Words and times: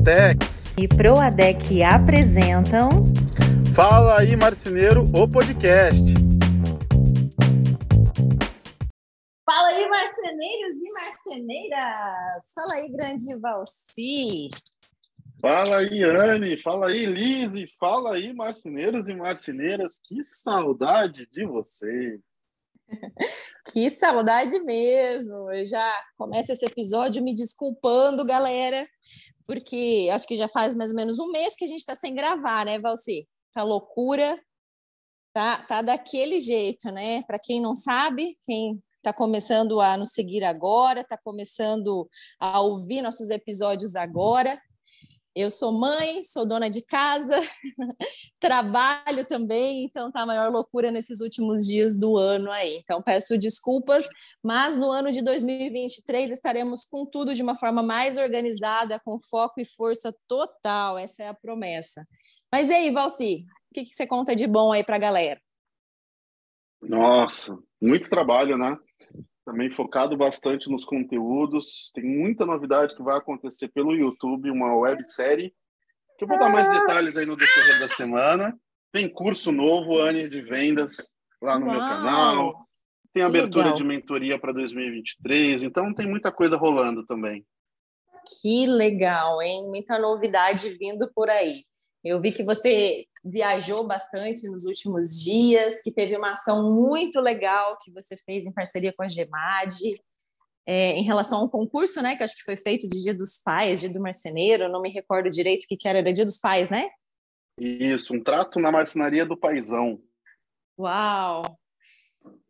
Proatex 0.00 0.74
e 0.78 0.88
Proadec 0.88 1.82
apresentam 1.82 2.88
Fala 3.74 4.20
aí 4.20 4.34
Marceneiro, 4.34 5.04
o 5.14 5.28
podcast. 5.28 6.02
Fala 9.44 9.68
aí 9.68 9.88
marceneiros 9.88 10.76
e 10.76 10.92
marceneiras. 10.94 12.44
Fala 12.54 12.74
aí 12.76 12.88
grande 12.88 13.40
Valci. 13.40 14.48
Fala 15.38 15.78
aí 15.80 16.02
Anne, 16.02 16.56
fala 16.58 16.88
aí 16.88 17.04
Lise, 17.04 17.68
fala 17.78 18.14
aí 18.14 18.32
marceneiros 18.32 19.08
e 19.08 19.14
marceneiras. 19.14 20.00
Que 20.02 20.22
saudade 20.22 21.28
de 21.30 21.44
vocês. 21.44 22.20
Que 23.72 23.88
saudade 23.88 24.58
mesmo! 24.60 25.52
Eu 25.52 25.64
já 25.64 26.02
começo 26.16 26.50
esse 26.50 26.66
episódio 26.66 27.22
me 27.22 27.32
desculpando, 27.32 28.24
galera, 28.24 28.88
porque 29.50 30.08
acho 30.12 30.28
que 30.28 30.36
já 30.36 30.48
faz 30.48 30.76
mais 30.76 30.90
ou 30.90 30.96
menos 30.96 31.18
um 31.18 31.32
mês 31.32 31.56
que 31.56 31.64
a 31.64 31.66
gente 31.66 31.80
está 31.80 31.96
sem 31.96 32.14
gravar, 32.14 32.64
né, 32.64 32.78
Valci? 32.78 33.26
Essa 33.50 33.64
loucura 33.64 34.40
tá, 35.34 35.64
tá 35.64 35.82
daquele 35.82 36.38
jeito, 36.38 36.88
né? 36.92 37.24
Para 37.24 37.36
quem 37.36 37.60
não 37.60 37.74
sabe, 37.74 38.38
quem 38.42 38.80
está 38.98 39.12
começando 39.12 39.80
a 39.80 39.96
nos 39.96 40.10
seguir 40.12 40.44
agora, 40.44 41.00
está 41.00 41.18
começando 41.18 42.08
a 42.38 42.60
ouvir 42.60 43.02
nossos 43.02 43.28
episódios 43.28 43.96
agora, 43.96 44.56
eu 45.40 45.50
sou 45.50 45.72
mãe, 45.72 46.22
sou 46.22 46.46
dona 46.46 46.68
de 46.68 46.82
casa, 46.82 47.36
trabalho 48.38 49.24
também, 49.26 49.84
então 49.84 50.10
tá 50.10 50.22
a 50.22 50.26
maior 50.26 50.50
loucura 50.50 50.90
nesses 50.90 51.20
últimos 51.20 51.66
dias 51.66 51.98
do 51.98 52.16
ano 52.16 52.50
aí. 52.50 52.78
Então 52.78 53.02
peço 53.02 53.38
desculpas, 53.38 54.08
mas 54.42 54.78
no 54.78 54.90
ano 54.90 55.10
de 55.10 55.22
2023 55.22 56.30
estaremos 56.30 56.84
com 56.84 57.06
tudo 57.06 57.34
de 57.34 57.42
uma 57.42 57.56
forma 57.56 57.82
mais 57.82 58.18
organizada, 58.18 59.00
com 59.00 59.20
foco 59.20 59.60
e 59.60 59.64
força 59.64 60.14
total. 60.28 60.98
Essa 60.98 61.24
é 61.24 61.28
a 61.28 61.34
promessa. 61.34 62.06
Mas 62.52 62.68
e 62.68 62.74
aí, 62.74 62.90
Valci, 62.90 63.44
o 63.70 63.74
que, 63.74 63.84
que 63.84 63.94
você 63.94 64.06
conta 64.06 64.34
de 64.34 64.46
bom 64.46 64.72
aí 64.72 64.84
para 64.84 64.96
a 64.96 65.00
galera? 65.00 65.40
Nossa, 66.82 67.58
muito 67.80 68.08
trabalho, 68.08 68.56
né? 68.56 68.76
Também 69.50 69.68
focado 69.68 70.16
bastante 70.16 70.70
nos 70.70 70.84
conteúdos. 70.84 71.90
Tem 71.92 72.04
muita 72.04 72.46
novidade 72.46 72.94
que 72.94 73.02
vai 73.02 73.18
acontecer 73.18 73.68
pelo 73.68 73.94
YouTube, 73.94 74.50
uma 74.50 74.76
websérie, 74.76 75.52
que 76.16 76.22
eu 76.22 76.28
vou 76.28 76.38
dar 76.38 76.48
mais 76.48 76.70
detalhes 76.70 77.16
aí 77.16 77.26
no 77.26 77.36
decorrer 77.36 77.80
da 77.80 77.88
semana. 77.88 78.56
Tem 78.92 79.08
curso 79.08 79.50
novo, 79.50 80.00
Anne, 80.00 80.28
de 80.28 80.40
vendas 80.40 81.16
lá 81.42 81.58
no 81.58 81.66
Uau. 81.66 81.74
meu 81.74 81.80
canal. 81.80 82.68
Tem 83.12 83.24
abertura 83.24 83.64
Legal. 83.64 83.76
de 83.78 83.84
mentoria 83.84 84.38
para 84.38 84.52
2023, 84.52 85.64
então 85.64 85.92
tem 85.92 86.06
muita 86.06 86.30
coisa 86.30 86.56
rolando 86.56 87.04
também. 87.04 87.44
Que 88.40 88.66
legal, 88.66 89.42
hein? 89.42 89.66
Muita 89.66 89.98
novidade 89.98 90.68
vindo 90.78 91.10
por 91.12 91.28
aí. 91.28 91.64
Eu 92.04 92.20
vi 92.20 92.30
que 92.30 92.44
você 92.44 93.04
viajou 93.24 93.86
bastante 93.86 94.48
nos 94.48 94.64
últimos 94.64 95.22
dias, 95.22 95.82
que 95.82 95.92
teve 95.92 96.16
uma 96.16 96.32
ação 96.32 96.74
muito 96.74 97.20
legal 97.20 97.78
que 97.82 97.92
você 97.92 98.16
fez 98.16 98.46
em 98.46 98.52
parceria 98.52 98.92
com 98.92 99.02
a 99.02 99.08
Gemad, 99.08 99.74
é, 100.66 100.92
em 100.92 101.02
relação 101.02 101.40
ao 101.40 101.50
concurso, 101.50 102.00
né, 102.02 102.16
que 102.16 102.22
acho 102.22 102.36
que 102.36 102.44
foi 102.44 102.56
feito 102.56 102.88
de 102.88 103.02
Dia 103.02 103.14
dos 103.14 103.38
Pais, 103.38 103.80
Dia 103.80 103.92
do 103.92 104.00
Marceneiro, 104.00 104.68
não 104.68 104.80
me 104.80 104.90
recordo 104.90 105.28
direito 105.28 105.64
o 105.64 105.66
que, 105.66 105.76
que 105.76 105.88
era, 105.88 105.98
era 105.98 106.12
Dia 106.12 106.24
dos 106.24 106.38
Pais, 106.38 106.70
né? 106.70 106.88
Isso, 107.58 108.14
um 108.14 108.22
trato 108.22 108.58
na 108.58 108.70
marcenaria 108.70 109.26
do 109.26 109.36
paizão. 109.36 110.00
Uau! 110.78 111.42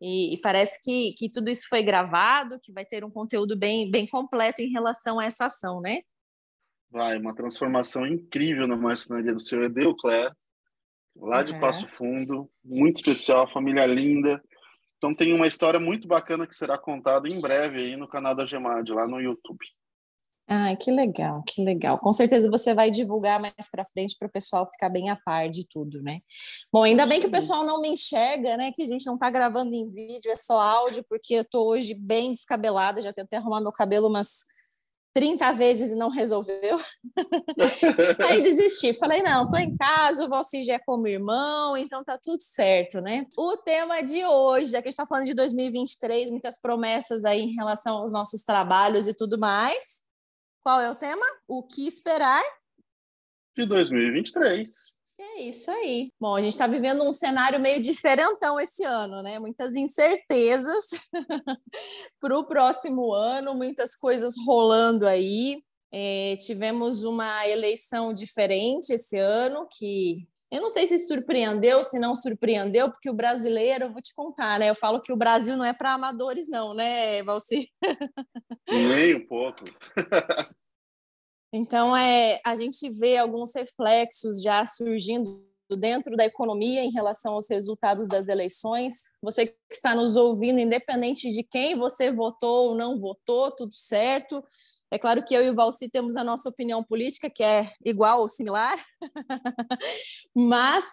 E, 0.01 0.33
e, 0.33 0.41
parece 0.41 0.81
que, 0.81 1.13
que 1.17 1.29
tudo 1.29 1.49
isso 1.49 1.67
foi 1.67 1.81
gravado, 1.81 2.59
que 2.61 2.71
vai 2.71 2.85
ter 2.85 3.03
um 3.03 3.09
conteúdo 3.09 3.57
bem, 3.57 3.89
bem 3.89 4.07
completo 4.07 4.61
em 4.61 4.71
relação 4.71 5.19
a 5.19 5.25
essa 5.25 5.45
ação, 5.45 5.79
né? 5.79 6.01
Vai, 6.89 7.17
uma 7.17 7.33
transformação 7.33 8.05
incrível 8.05 8.67
na 8.67 8.75
marcenaria 8.75 9.33
do 9.33 9.39
seu 9.39 9.63
Edeucler, 9.63 10.31
lá 11.15 11.39
uhum. 11.39 11.45
de 11.45 11.59
Passo 11.59 11.87
Fundo, 11.97 12.49
muito 12.63 13.01
especial, 13.01 13.49
família 13.51 13.85
linda. 13.85 14.41
Então 14.97 15.13
tem 15.15 15.33
uma 15.33 15.47
história 15.47 15.79
muito 15.79 16.07
bacana 16.07 16.45
que 16.45 16.55
será 16.55 16.77
contada 16.77 17.27
em 17.27 17.41
breve 17.41 17.79
aí 17.79 17.95
no 17.95 18.07
canal 18.07 18.35
da 18.35 18.45
Gemad, 18.45 18.87
lá 18.91 19.07
no 19.07 19.19
YouTube. 19.19 19.65
Ah, 20.47 20.75
que 20.75 20.91
legal, 20.91 21.41
que 21.47 21.63
legal. 21.63 21.97
Com 21.97 22.11
certeza 22.11 22.49
você 22.49 22.73
vai 22.73 22.91
divulgar 22.91 23.39
mais 23.39 23.53
para 23.71 23.85
frente 23.85 24.17
para 24.19 24.27
o 24.27 24.31
pessoal 24.31 24.69
ficar 24.69 24.89
bem 24.89 25.09
a 25.09 25.15
par 25.15 25.47
de 25.47 25.65
tudo, 25.67 26.01
né? 26.01 26.19
Bom, 26.71 26.83
ainda 26.83 27.05
bem 27.05 27.21
que 27.21 27.27
o 27.27 27.31
pessoal 27.31 27.65
não 27.65 27.79
me 27.79 27.89
enxerga, 27.89 28.57
né? 28.57 28.69
Que 28.75 28.83
a 28.83 28.85
gente 28.85 29.05
não 29.05 29.13
está 29.13 29.29
gravando 29.29 29.73
em 29.73 29.89
vídeo, 29.89 30.29
é 30.29 30.35
só 30.35 30.59
áudio, 30.59 31.05
porque 31.07 31.35
eu 31.35 31.43
estou 31.43 31.69
hoje 31.69 31.93
bem 31.93 32.33
descabelada, 32.33 32.99
já 32.99 33.13
tentei 33.13 33.39
arrumar 33.39 33.61
meu 33.61 33.71
cabelo 33.71 34.09
umas 34.09 34.43
30 35.13 35.51
vezes 35.53 35.91
e 35.91 35.95
não 35.95 36.09
resolveu. 36.09 36.79
Aí 38.29 38.41
desisti. 38.41 38.93
Falei, 38.93 39.21
não, 39.21 39.49
tô 39.49 39.57
em 39.57 39.75
casa, 39.75 40.25
o 40.25 40.29
Valci 40.29 40.63
já 40.63 40.75
é 40.75 40.79
como 40.79 41.07
irmão, 41.07 41.75
então 41.75 42.03
tá 42.03 42.17
tudo 42.21 42.41
certo, 42.41 43.01
né? 43.01 43.25
O 43.37 43.57
tema 43.57 44.01
de 44.01 44.23
hoje, 44.25 44.71
já 44.71 44.81
que 44.81 44.87
a 44.87 44.91
gente 44.91 44.97
tá 44.97 45.05
falando 45.05 45.25
de 45.25 45.33
2023, 45.33 46.29
muitas 46.29 46.59
promessas 46.59 47.25
aí 47.25 47.41
em 47.41 47.55
relação 47.55 47.97
aos 47.97 48.11
nossos 48.11 48.43
trabalhos 48.43 49.07
e 49.07 49.13
tudo 49.13 49.37
mais. 49.37 50.01
Qual 50.63 50.79
é 50.79 50.89
o 50.89 50.95
tema? 50.95 51.25
O 51.47 51.63
que 51.63 51.87
esperar? 51.87 52.43
De 53.55 53.65
2023. 53.65 55.00
É 55.23 55.43
isso 55.43 55.69
aí. 55.69 56.11
Bom, 56.19 56.35
a 56.35 56.41
gente 56.41 56.53
está 56.53 56.65
vivendo 56.65 57.03
um 57.03 57.11
cenário 57.11 57.59
meio 57.59 57.79
diferentão 57.79 58.59
esse 58.59 58.83
ano, 58.83 59.21
né? 59.21 59.37
Muitas 59.37 59.75
incertezas 59.75 60.87
para 62.19 62.37
o 62.39 62.43
próximo 62.43 63.13
ano, 63.13 63.53
muitas 63.53 63.95
coisas 63.95 64.33
rolando 64.45 65.05
aí. 65.05 65.61
É, 65.93 66.37
tivemos 66.37 67.03
uma 67.03 67.47
eleição 67.47 68.11
diferente 68.13 68.93
esse 68.93 69.19
ano, 69.19 69.67
que 69.77 70.27
eu 70.49 70.59
não 70.59 70.71
sei 70.71 70.87
se 70.87 70.97
surpreendeu, 70.97 71.83
se 71.83 71.99
não 71.99 72.15
surpreendeu, 72.15 72.91
porque 72.91 73.09
o 73.09 73.13
brasileiro, 73.13 73.85
eu 73.85 73.91
vou 73.91 74.01
te 74.01 74.15
contar, 74.15 74.57
né? 74.57 74.71
Eu 74.71 74.75
falo 74.75 75.01
que 75.01 75.13
o 75.13 75.17
Brasil 75.17 75.55
não 75.55 75.65
é 75.65 75.73
para 75.73 75.93
amadores, 75.93 76.49
não, 76.49 76.73
né, 76.73 77.21
Valci? 77.21 77.69
Nem 78.67 79.15
um 79.15 79.27
pouco. 79.27 79.65
Então, 81.53 81.95
é, 81.95 82.39
a 82.45 82.55
gente 82.55 82.89
vê 82.89 83.17
alguns 83.17 83.53
reflexos 83.53 84.41
já 84.41 84.65
surgindo 84.65 85.45
dentro 85.77 86.15
da 86.15 86.25
economia 86.25 86.83
em 86.83 86.91
relação 86.91 87.33
aos 87.33 87.49
resultados 87.49 88.07
das 88.07 88.27
eleições. 88.27 88.93
Você 89.21 89.47
que 89.47 89.55
está 89.71 89.95
nos 89.95 90.15
ouvindo, 90.15 90.59
independente 90.59 91.31
de 91.31 91.43
quem 91.43 91.75
você 91.75 92.11
votou 92.11 92.69
ou 92.69 92.75
não 92.75 92.99
votou, 92.99 93.51
tudo 93.51 93.73
certo. 93.73 94.43
É 94.89 94.99
claro 94.99 95.23
que 95.23 95.33
eu 95.33 95.43
e 95.43 95.49
o 95.49 95.55
Valci 95.55 95.89
temos 95.89 96.15
a 96.15 96.23
nossa 96.23 96.49
opinião 96.49 96.83
política, 96.83 97.29
que 97.29 97.43
é 97.43 97.71
igual 97.85 98.21
ou 98.21 98.27
similar, 98.27 98.77
mas 100.35 100.85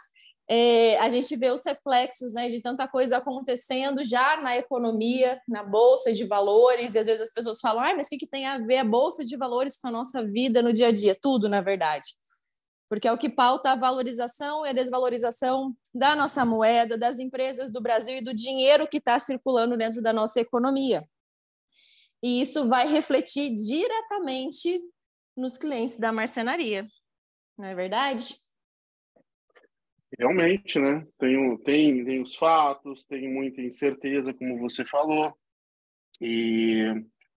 é, 0.51 0.99
a 0.99 1.11
gente 1.11 1.37
vê 1.37 1.51
os 1.51 1.63
reflexos 1.65 2.33
né, 2.33 2.49
de 2.49 2.63
tanta 2.63 2.89
coisa 2.89 3.19
acontecendo 3.19 4.03
já 4.03 4.39
na 4.39 4.57
economia, 4.57 5.41
na 5.47 5.63
bolsa 5.63 6.11
de 6.11 6.25
valores, 6.25 6.95
e 6.95 6.99
às 6.99 7.07
vezes 7.07 7.21
as 7.21 7.33
pessoas 7.33 7.61
falam, 7.61 7.85
ah, 7.85 7.95
mas 7.95 8.07
o 8.07 8.11
que, 8.11 8.17
que 8.17 8.27
tem 8.27 8.47
a 8.47 8.57
ver 8.57 8.79
a 8.79 8.85
bolsa 8.85 9.27
de 9.27 9.37
valores 9.37 9.77
com 9.77 9.89
a 9.89 9.91
nossa 9.91 10.25
vida 10.25 10.63
no 10.63 10.73
dia 10.73 10.89
a 10.89 10.93
dia? 10.93 11.15
Tudo, 11.15 11.51
na 11.51 11.61
verdade. 11.61 12.09
Porque 12.89 13.07
é 13.07 13.13
o 13.13 13.19
que 13.19 13.29
pauta 13.29 13.73
a 13.73 13.77
valorização 13.77 14.65
e 14.65 14.71
a 14.71 14.73
desvalorização 14.73 15.77
da 15.95 16.17
nossa 16.17 16.43
moeda, 16.47 16.97
das 16.97 17.19
empresas 17.19 17.71
do 17.71 17.83
Brasil 17.83 18.17
e 18.17 18.25
do 18.25 18.33
dinheiro 18.33 18.89
que 18.89 18.97
está 18.97 19.21
circulando 19.21 19.77
dentro 19.77 20.01
da 20.01 20.15
nossa 20.15 20.41
economia. 20.41 21.07
E 22.23 22.41
isso 22.41 22.67
vai 22.67 22.89
refletir 22.89 23.55
diretamente 23.55 24.81
nos 25.37 25.59
clientes 25.59 25.99
da 25.99 26.11
marcenaria, 26.11 26.89
não 27.57 27.69
é 27.69 27.75
verdade? 27.75 28.48
Realmente, 30.17 30.79
né? 30.79 31.07
Tem, 31.19 31.57
tem, 31.59 32.05
tem 32.05 32.23
os 32.23 32.35
fatos, 32.37 33.05
tem 33.05 33.33
muita 33.33 33.61
incerteza, 33.61 34.33
como 34.33 34.59
você 34.59 34.85
falou. 34.85 35.37
E 36.21 36.85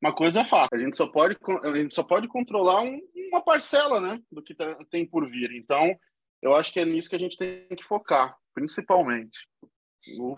uma 0.01 0.15
coisa 0.15 0.41
é 0.41 0.45
fato, 0.45 0.75
a 0.75 0.79
gente 0.79 0.97
só 0.97 1.07
pode, 1.07 1.37
a 1.63 1.77
gente 1.77 1.95
só 1.95 2.03
pode 2.03 2.29
controlar 2.29 2.83
um, 2.83 3.01
uma 3.31 3.43
parcela 3.43 4.01
né, 4.01 4.21
do 4.31 4.43
que 4.43 4.55
tá, 4.55 4.77
tem 4.91 5.05
por 5.05 5.29
vir. 5.29 5.53
Então, 5.53 5.95
eu 6.41 6.55
acho 6.55 6.73
que 6.73 6.81
é 6.81 6.85
nisso 6.85 7.09
que 7.09 7.17
a 7.17 7.21
gente 7.21 7.37
tem 7.37 7.67
que 7.69 7.85
focar, 7.85 8.37
principalmente. 8.55 9.47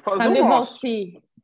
Fazer 0.01 0.25
Sabe, 0.25 0.41
o 0.41 0.49
nosso. 0.49 0.81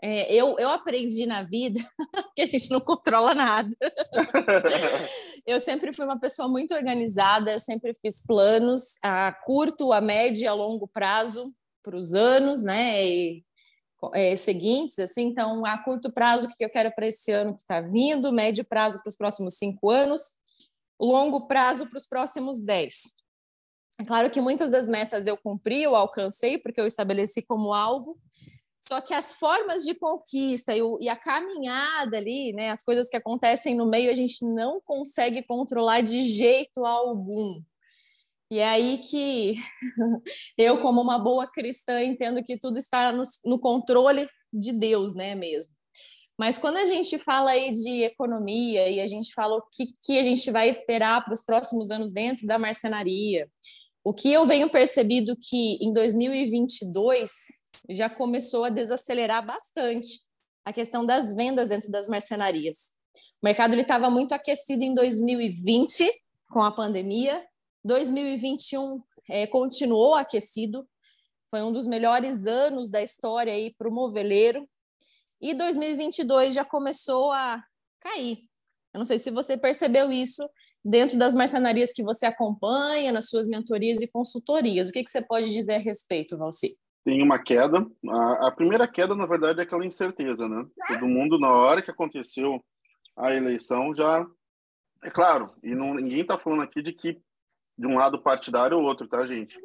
É, 0.00 0.32
eu, 0.32 0.56
eu 0.58 0.70
aprendi 0.70 1.26
na 1.26 1.42
vida 1.42 1.80
que 2.36 2.42
a 2.42 2.46
gente 2.46 2.70
não 2.70 2.80
controla 2.80 3.34
nada. 3.34 3.76
eu 5.46 5.60
sempre 5.60 5.92
fui 5.92 6.04
uma 6.04 6.20
pessoa 6.20 6.48
muito 6.48 6.72
organizada, 6.72 7.52
eu 7.52 7.58
sempre 7.58 7.92
fiz 7.94 8.24
planos 8.24 8.96
a 9.02 9.32
curto, 9.44 9.92
a 9.92 10.00
médio 10.00 10.44
e 10.44 10.46
a 10.46 10.54
longo 10.54 10.86
prazo 10.86 11.52
para 11.82 11.96
os 11.96 12.14
anos, 12.14 12.62
né? 12.62 13.04
E, 13.04 13.44
é, 14.14 14.36
seguintes, 14.36 14.98
assim, 15.00 15.24
então 15.24 15.66
a 15.66 15.76
curto 15.82 16.12
prazo 16.12 16.46
o 16.46 16.56
que 16.56 16.64
eu 16.64 16.70
quero 16.70 16.92
para 16.92 17.08
esse 17.08 17.32
ano 17.32 17.52
que 17.52 17.60
está 17.60 17.80
vindo, 17.80 18.32
médio 18.32 18.64
prazo 18.64 19.00
para 19.02 19.08
os 19.08 19.16
próximos 19.16 19.54
cinco 19.54 19.90
anos, 19.90 20.22
longo 21.00 21.48
prazo 21.48 21.88
para 21.88 21.96
os 21.96 22.06
próximos 22.06 22.60
dez. 22.60 23.00
Claro 24.06 24.30
que 24.30 24.40
muitas 24.40 24.70
das 24.70 24.88
metas 24.88 25.26
eu 25.26 25.36
cumpri, 25.36 25.82
eu 25.82 25.96
alcancei, 25.96 26.58
porque 26.58 26.80
eu 26.80 26.86
estabeleci 26.86 27.42
como 27.42 27.72
alvo, 27.72 28.18
Só 28.80 29.00
que 29.00 29.12
as 29.12 29.34
formas 29.34 29.84
de 29.84 29.94
conquista 29.94 30.74
e, 30.74 30.80
o, 30.80 30.98
e, 31.00 31.08
a 31.08 31.16
caminhada 31.16 32.16
ali, 32.16 32.52
né, 32.52 32.70
as 32.70 32.82
coisas 32.84 33.08
que 33.08 33.16
acontecem 33.16 33.74
no 33.74 33.86
meio, 33.86 34.10
a 34.10 34.14
gente 34.14 34.44
não 34.44 34.80
consegue 34.80 35.42
controlar 35.42 36.00
de 36.00 36.20
jeito 36.20 36.86
algum. 36.86 37.60
E 38.50 38.60
é 38.60 38.68
aí 38.68 38.98
que 38.98 39.56
eu, 40.56 40.80
como 40.80 41.02
uma 41.02 41.18
boa 41.18 41.46
cristã, 41.46 42.02
entendo 42.02 42.42
que 42.42 42.56
tudo 42.58 42.78
está 42.78 43.12
no, 43.12 43.22
no 43.44 43.58
controle 43.58 44.28
de 44.52 44.72
Deus, 44.72 45.14
né, 45.14 45.34
mesmo. 45.34 45.74
Mas 46.38 46.56
quando 46.56 46.76
a 46.76 46.84
gente 46.84 47.18
fala 47.18 47.50
aí 47.50 47.72
de 47.72 48.04
economia 48.04 48.88
e 48.88 49.00
a 49.00 49.06
gente 49.06 49.34
fala 49.34 49.56
o 49.56 49.62
que, 49.72 49.86
que 50.06 50.18
a 50.18 50.22
gente 50.22 50.50
vai 50.52 50.68
esperar 50.68 51.24
para 51.24 51.34
os 51.34 51.42
próximos 51.42 51.90
anos 51.90 52.12
dentro 52.12 52.46
da 52.46 52.58
marcenaria, 52.58 53.50
o 54.04 54.14
que 54.14 54.32
eu 54.32 54.46
venho 54.46 54.70
percebido 54.70 55.36
que 55.36 55.78
em 55.82 55.92
2022 55.92 57.30
já 57.90 58.08
começou 58.08 58.64
a 58.64 58.68
desacelerar 58.68 59.44
bastante 59.44 60.20
a 60.64 60.72
questão 60.72 61.04
das 61.04 61.34
vendas 61.34 61.68
dentro 61.68 61.90
das 61.90 62.08
marcenarias. 62.08 62.96
O 63.42 63.46
mercado 63.46 63.78
estava 63.78 64.10
muito 64.10 64.32
aquecido 64.32 64.82
em 64.82 64.94
2020 64.94 66.10
com 66.50 66.60
a 66.60 66.70
pandemia, 66.70 67.46
2021 67.84 69.02
é, 69.28 69.46
continuou 69.46 70.14
aquecido, 70.14 70.88
foi 71.50 71.62
um 71.62 71.72
dos 71.72 71.86
melhores 71.86 72.46
anos 72.46 72.90
da 72.90 73.02
história 73.02 73.52
aí 73.52 73.74
para 73.74 73.88
o 73.88 73.92
moveleiro, 73.92 74.68
e 75.40 75.54
2022 75.54 76.54
já 76.54 76.64
começou 76.64 77.30
a 77.32 77.62
cair. 78.00 78.38
Eu 78.92 78.98
não 78.98 79.04
sei 79.04 79.18
se 79.18 79.30
você 79.30 79.56
percebeu 79.56 80.10
isso 80.10 80.48
dentro 80.88 81.19
das 81.19 81.35
marcenarias 81.35 81.93
que 81.93 82.02
você 82.02 82.25
acompanha, 82.25 83.12
nas 83.12 83.29
suas 83.29 83.46
mentorias 83.46 84.00
e 84.00 84.11
consultorias. 84.11 84.88
O 84.88 84.93
que, 84.93 85.05
que 85.05 85.11
você 85.11 85.20
pode 85.20 85.52
dizer 85.52 85.75
a 85.75 85.79
respeito, 85.79 86.38
Valci? 86.38 86.70
Tem 87.05 87.23
uma 87.23 87.38
queda. 87.38 87.87
A, 88.08 88.49
a 88.49 88.50
primeira 88.50 88.88
queda, 88.88 89.14
na 89.14 89.26
verdade, 89.26 89.61
é 89.61 89.62
aquela 89.62 89.85
incerteza, 89.85 90.49
né? 90.49 90.64
Todo 90.87 91.06
mundo, 91.06 91.38
na 91.38 91.52
hora 91.52 91.82
que 91.82 91.90
aconteceu 91.90 92.62
a 93.17 93.35
eleição, 93.35 93.94
já. 93.94 94.26
É 95.05 95.11
claro, 95.11 95.50
e 95.62 95.75
não, 95.75 95.94
ninguém 95.94 96.23
está 96.23 96.37
falando 96.37 96.62
aqui 96.62 96.82
de 96.82 96.93
que 96.93 97.20
de 97.79 97.87
um 97.87 97.94
lado 97.94 98.20
partidário 98.20 98.76
ou 98.76 98.82
outro, 98.82 99.06
tá, 99.06 99.25
gente? 99.25 99.56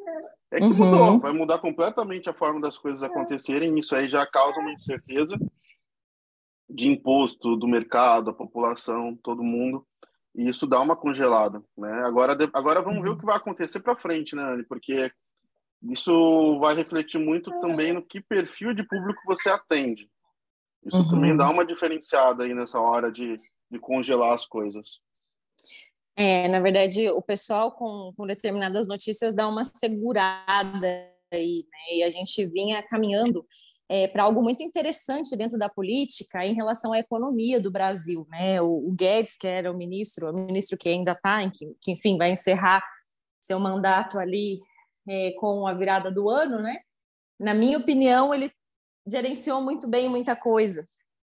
É 0.52 0.58
que 0.58 0.64
uhum. 0.64 0.76
mudou, 0.76 1.18
vai 1.18 1.32
mudar 1.32 1.58
completamente 1.58 2.30
a 2.30 2.34
forma 2.34 2.60
das 2.60 2.78
coisas 2.78 3.02
acontecerem, 3.02 3.76
isso 3.76 3.96
aí 3.96 4.08
já 4.08 4.24
causa 4.24 4.60
uma 4.60 4.72
incerteza 4.72 5.36
de 6.70 6.86
imposto 6.86 7.56
do 7.56 7.66
mercado, 7.66 8.26
da 8.26 8.32
população, 8.32 9.18
todo 9.22 9.42
mundo, 9.42 9.84
e 10.34 10.48
isso 10.48 10.66
dá 10.66 10.80
uma 10.80 10.96
congelada, 10.96 11.62
né? 11.76 12.02
Agora, 12.04 12.36
agora 12.52 12.82
vamos 12.82 13.02
ver 13.02 13.10
o 13.10 13.18
que 13.18 13.24
vai 13.24 13.36
acontecer 13.36 13.80
para 13.80 13.96
frente, 13.96 14.34
né, 14.34 14.42
Anne? 14.42 14.64
Porque 14.64 15.10
isso 15.82 16.58
vai 16.58 16.74
refletir 16.74 17.18
muito 17.18 17.50
também 17.60 17.92
no 17.92 18.04
que 18.04 18.20
perfil 18.20 18.74
de 18.74 18.82
público 18.82 19.20
você 19.26 19.48
atende. 19.48 20.08
Isso 20.84 20.98
uhum. 20.98 21.10
também 21.10 21.36
dá 21.36 21.48
uma 21.48 21.64
diferenciada 21.64 22.44
aí 22.44 22.54
nessa 22.54 22.80
hora 22.80 23.10
de, 23.10 23.36
de 23.70 23.78
congelar 23.78 24.34
as 24.34 24.44
coisas. 24.44 25.00
É, 26.16 26.48
na 26.48 26.60
verdade, 26.60 27.08
o 27.10 27.22
pessoal 27.22 27.72
com, 27.72 28.12
com 28.16 28.26
determinadas 28.26 28.86
notícias 28.86 29.34
dá 29.34 29.48
uma 29.48 29.64
segurada 29.64 31.10
aí, 31.32 31.66
né? 31.70 31.96
E 31.96 32.02
a 32.02 32.10
gente 32.10 32.46
vinha 32.46 32.82
caminhando 32.82 33.46
é, 33.88 34.08
para 34.08 34.22
algo 34.22 34.42
muito 34.42 34.62
interessante 34.62 35.36
dentro 35.36 35.58
da 35.58 35.68
política 35.68 36.44
em 36.44 36.54
relação 36.54 36.92
à 36.92 36.98
economia 36.98 37.60
do 37.60 37.70
Brasil, 37.70 38.26
né? 38.30 38.60
O, 38.60 38.88
o 38.88 38.92
Guedes, 38.92 39.36
que 39.36 39.46
era 39.46 39.70
o 39.70 39.76
ministro, 39.76 40.30
o 40.30 40.32
ministro 40.32 40.78
que 40.78 40.88
ainda 40.88 41.12
está, 41.12 41.48
que, 41.50 41.76
que, 41.80 41.92
enfim 41.92 42.16
vai 42.16 42.32
encerrar 42.32 42.82
seu 43.40 43.60
mandato 43.60 44.18
ali 44.18 44.58
é, 45.08 45.32
com 45.38 45.66
a 45.66 45.74
virada 45.74 46.10
do 46.10 46.30
ano, 46.30 46.60
né? 46.60 46.78
Na 47.38 47.52
minha 47.52 47.76
opinião, 47.76 48.32
ele 48.34 48.50
gerenciou 49.06 49.60
muito 49.60 49.86
bem 49.86 50.08
muita 50.08 50.34
coisa. 50.34 50.86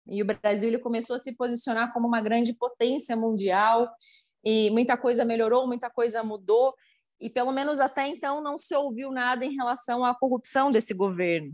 E 0.07 0.23
o 0.23 0.25
Brasil 0.25 0.71
ele 0.71 0.79
começou 0.79 1.17
a 1.17 1.19
se 1.19 1.37
posicionar 1.37 1.93
como 1.93 2.09
uma 2.09 2.23
grande 2.23 2.55
potência 2.55 3.15
mundial 3.15 3.91
e 4.43 4.71
muita 4.71 4.97
coisa 4.97 5.25
melhorou, 5.25 5.67
muita 5.67 5.91
coisa 5.91 6.23
mudou, 6.23 6.75
e 7.21 7.29
pelo 7.29 7.53
menos 7.53 7.79
até 7.79 8.07
então 8.07 8.41
não 8.41 8.57
se 8.57 8.75
ouviu 8.75 9.11
nada 9.11 9.45
em 9.45 9.55
relação 9.55 10.05
à 10.05 10.15
corrupção 10.15 10.71
desse 10.71 10.95
governo. 10.95 11.53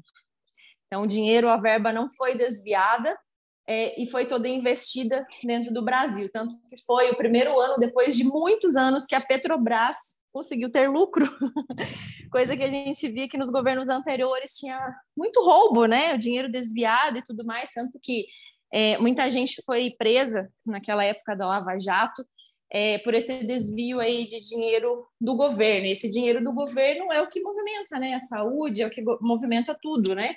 Então, 0.95 1.03
o 1.03 1.09
dinheiro, 1.09 1.49
a 1.49 1.57
verba 1.57 1.93
não 1.93 2.09
foi 2.09 2.39
desviada 2.39 3.19
é, 3.67 4.01
e 4.01 4.09
foi 4.09 4.27
toda 4.27 4.47
investida 4.47 5.27
dentro 5.43 5.75
do 5.75 5.83
Brasil. 5.83 6.31
Tanto 6.33 6.55
que 6.69 6.77
foi 6.85 7.11
o 7.11 7.17
primeiro 7.17 7.59
ano, 7.59 7.81
depois 7.81 8.17
de 8.17 8.23
muitos 8.23 8.77
anos, 8.77 9.05
que 9.05 9.17
a 9.17 9.21
Petrobras 9.21 9.97
conseguiu 10.33 10.71
ter 10.71 10.89
lucro, 10.89 11.27
coisa 12.31 12.57
que 12.57 12.63
a 12.63 12.69
gente 12.69 13.09
via 13.09 13.29
que 13.29 13.37
nos 13.37 13.51
governos 13.51 13.89
anteriores 13.89 14.53
tinha 14.57 14.79
muito 15.17 15.43
roubo, 15.43 15.87
né? 15.87 16.15
O 16.15 16.19
dinheiro 16.19 16.49
desviado 16.49 17.19
e 17.19 17.25
tudo 17.25 17.45
mais, 17.45 17.73
tanto 17.73 17.99
que 18.01 18.27
é, 18.73 18.97
muita 18.99 19.29
gente 19.29 19.63
foi 19.67 19.97
presa 19.99 20.49
naquela 20.65 21.03
época 21.03 21.35
da 21.35 21.49
Lava 21.49 21.77
Jato 21.77 22.25
é, 22.73 22.99
por 22.99 23.15
esse 23.15 23.45
desvio 23.45 23.99
aí 23.99 24.25
de 24.25 24.41
dinheiro 24.41 25.05
do 25.21 25.35
governo. 25.35 25.87
Esse 25.87 26.09
dinheiro 26.09 26.43
do 26.43 26.53
governo 26.53 27.13
é 27.13 27.21
o 27.21 27.29
que 27.29 27.41
movimenta, 27.41 27.99
né? 27.99 28.15
A 28.15 28.21
saúde 28.21 28.83
é 28.83 28.87
o 28.87 28.91
que 28.91 29.03
movimenta 29.21 29.77
tudo, 29.81 30.15
né? 30.15 30.37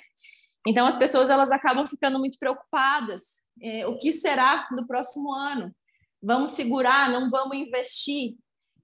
Então 0.68 0.86
as 0.86 0.96
pessoas 0.96 1.30
elas 1.30 1.50
acabam 1.50 1.86
ficando 1.86 2.18
muito 2.18 2.38
preocupadas. 2.38 3.38
É, 3.60 3.86
o 3.86 3.98
que 3.98 4.12
será 4.12 4.68
do 4.76 4.86
próximo 4.86 5.32
ano? 5.32 5.74
Vamos 6.22 6.50
segurar? 6.50 7.10
Não 7.10 7.30
vamos 7.30 7.56
investir? 7.56 8.36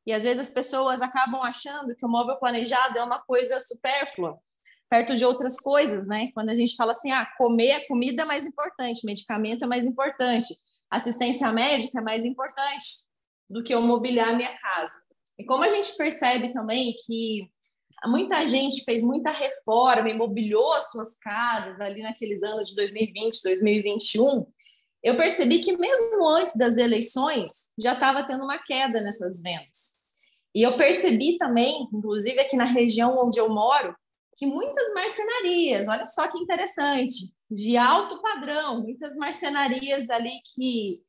E 0.06 0.12
às 0.14 0.22
vezes 0.22 0.48
as 0.48 0.54
pessoas 0.54 1.02
acabam 1.02 1.42
achando 1.42 1.94
que 1.94 2.06
o 2.06 2.08
móvel 2.08 2.38
planejado 2.38 2.96
é 2.96 3.04
uma 3.04 3.20
coisa 3.20 3.60
supérflua, 3.60 4.38
perto 4.88 5.14
de 5.14 5.26
outras 5.26 5.60
coisas, 5.60 6.08
né? 6.08 6.30
Quando 6.32 6.48
a 6.48 6.54
gente 6.54 6.74
fala 6.74 6.92
assim, 6.92 7.12
ah, 7.12 7.26
comer 7.36 7.72
a 7.72 7.86
comida 7.86 8.22
é 8.22 8.26
mais 8.26 8.46
importante, 8.46 9.04
medicamento 9.04 9.66
é 9.66 9.68
mais 9.68 9.84
importante, 9.84 10.54
assistência 10.90 11.52
médica 11.52 11.98
é 11.98 12.02
mais 12.02 12.24
importante 12.24 13.08
do 13.48 13.62
que 13.62 13.74
eu 13.74 13.82
mobiliar 13.82 14.34
minha 14.34 14.58
casa. 14.58 15.02
E 15.38 15.44
como 15.44 15.64
a 15.64 15.68
gente 15.68 15.94
percebe 15.98 16.50
também 16.54 16.94
que 17.04 17.50
muita 18.06 18.44
gente 18.46 18.84
fez 18.84 19.02
muita 19.02 19.32
reforma, 19.32 20.10
imobiliou 20.10 20.74
as 20.74 20.90
suas 20.90 21.16
casas 21.18 21.80
ali 21.80 22.02
naqueles 22.02 22.42
anos 22.42 22.68
de 22.68 22.76
2020, 22.76 23.42
2021, 23.42 24.46
eu 25.02 25.16
percebi 25.16 25.58
que 25.58 25.76
mesmo 25.76 26.26
antes 26.28 26.56
das 26.56 26.76
eleições 26.76 27.72
já 27.78 27.92
estava 27.92 28.24
tendo 28.24 28.44
uma 28.44 28.58
queda 28.58 29.00
nessas 29.02 29.42
vendas. 29.42 29.94
E 30.54 30.62
eu 30.62 30.76
percebi 30.76 31.36
também, 31.36 31.88
inclusive 31.92 32.40
aqui 32.40 32.56
na 32.56 32.64
região 32.64 33.18
onde 33.18 33.38
eu 33.38 33.48
moro, 33.48 33.94
que 34.36 34.46
muitas 34.46 34.92
marcenarias, 34.94 35.88
olha 35.88 36.06
só 36.06 36.30
que 36.30 36.38
interessante, 36.38 37.32
de 37.50 37.76
alto 37.76 38.20
padrão, 38.22 38.82
muitas 38.82 39.16
marcenarias 39.16 40.10
ali 40.10 40.40
que 40.54 41.00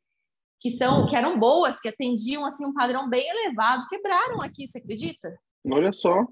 que 0.61 0.71
são 0.71 1.07
que 1.07 1.15
eram 1.15 1.37
boas, 1.37 1.79
que 1.79 1.89
atendiam 1.89 2.43
assim 2.43 2.65
um 2.65 2.73
padrão 2.73 3.07
bem 3.07 3.27
elevado, 3.27 3.85
quebraram 3.87 4.41
aqui, 4.41 4.65
você 4.65 4.79
acredita? 4.79 5.37
Olha 5.69 5.91
só. 5.91 6.25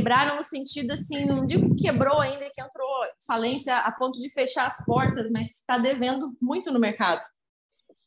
Quebraram 0.00 0.36
no 0.36 0.42
sentido 0.42 0.92
assim, 0.92 1.26
não 1.26 1.44
digo 1.44 1.74
que 1.74 1.82
quebrou 1.82 2.20
ainda, 2.20 2.50
que 2.54 2.60
entrou 2.60 2.88
falência 3.26 3.76
a 3.76 3.92
ponto 3.92 4.18
de 4.18 4.30
fechar 4.32 4.66
as 4.66 4.82
portas, 4.86 5.30
mas 5.30 5.50
está 5.56 5.76
devendo 5.76 6.34
muito 6.40 6.72
no 6.72 6.80
mercado. 6.80 7.20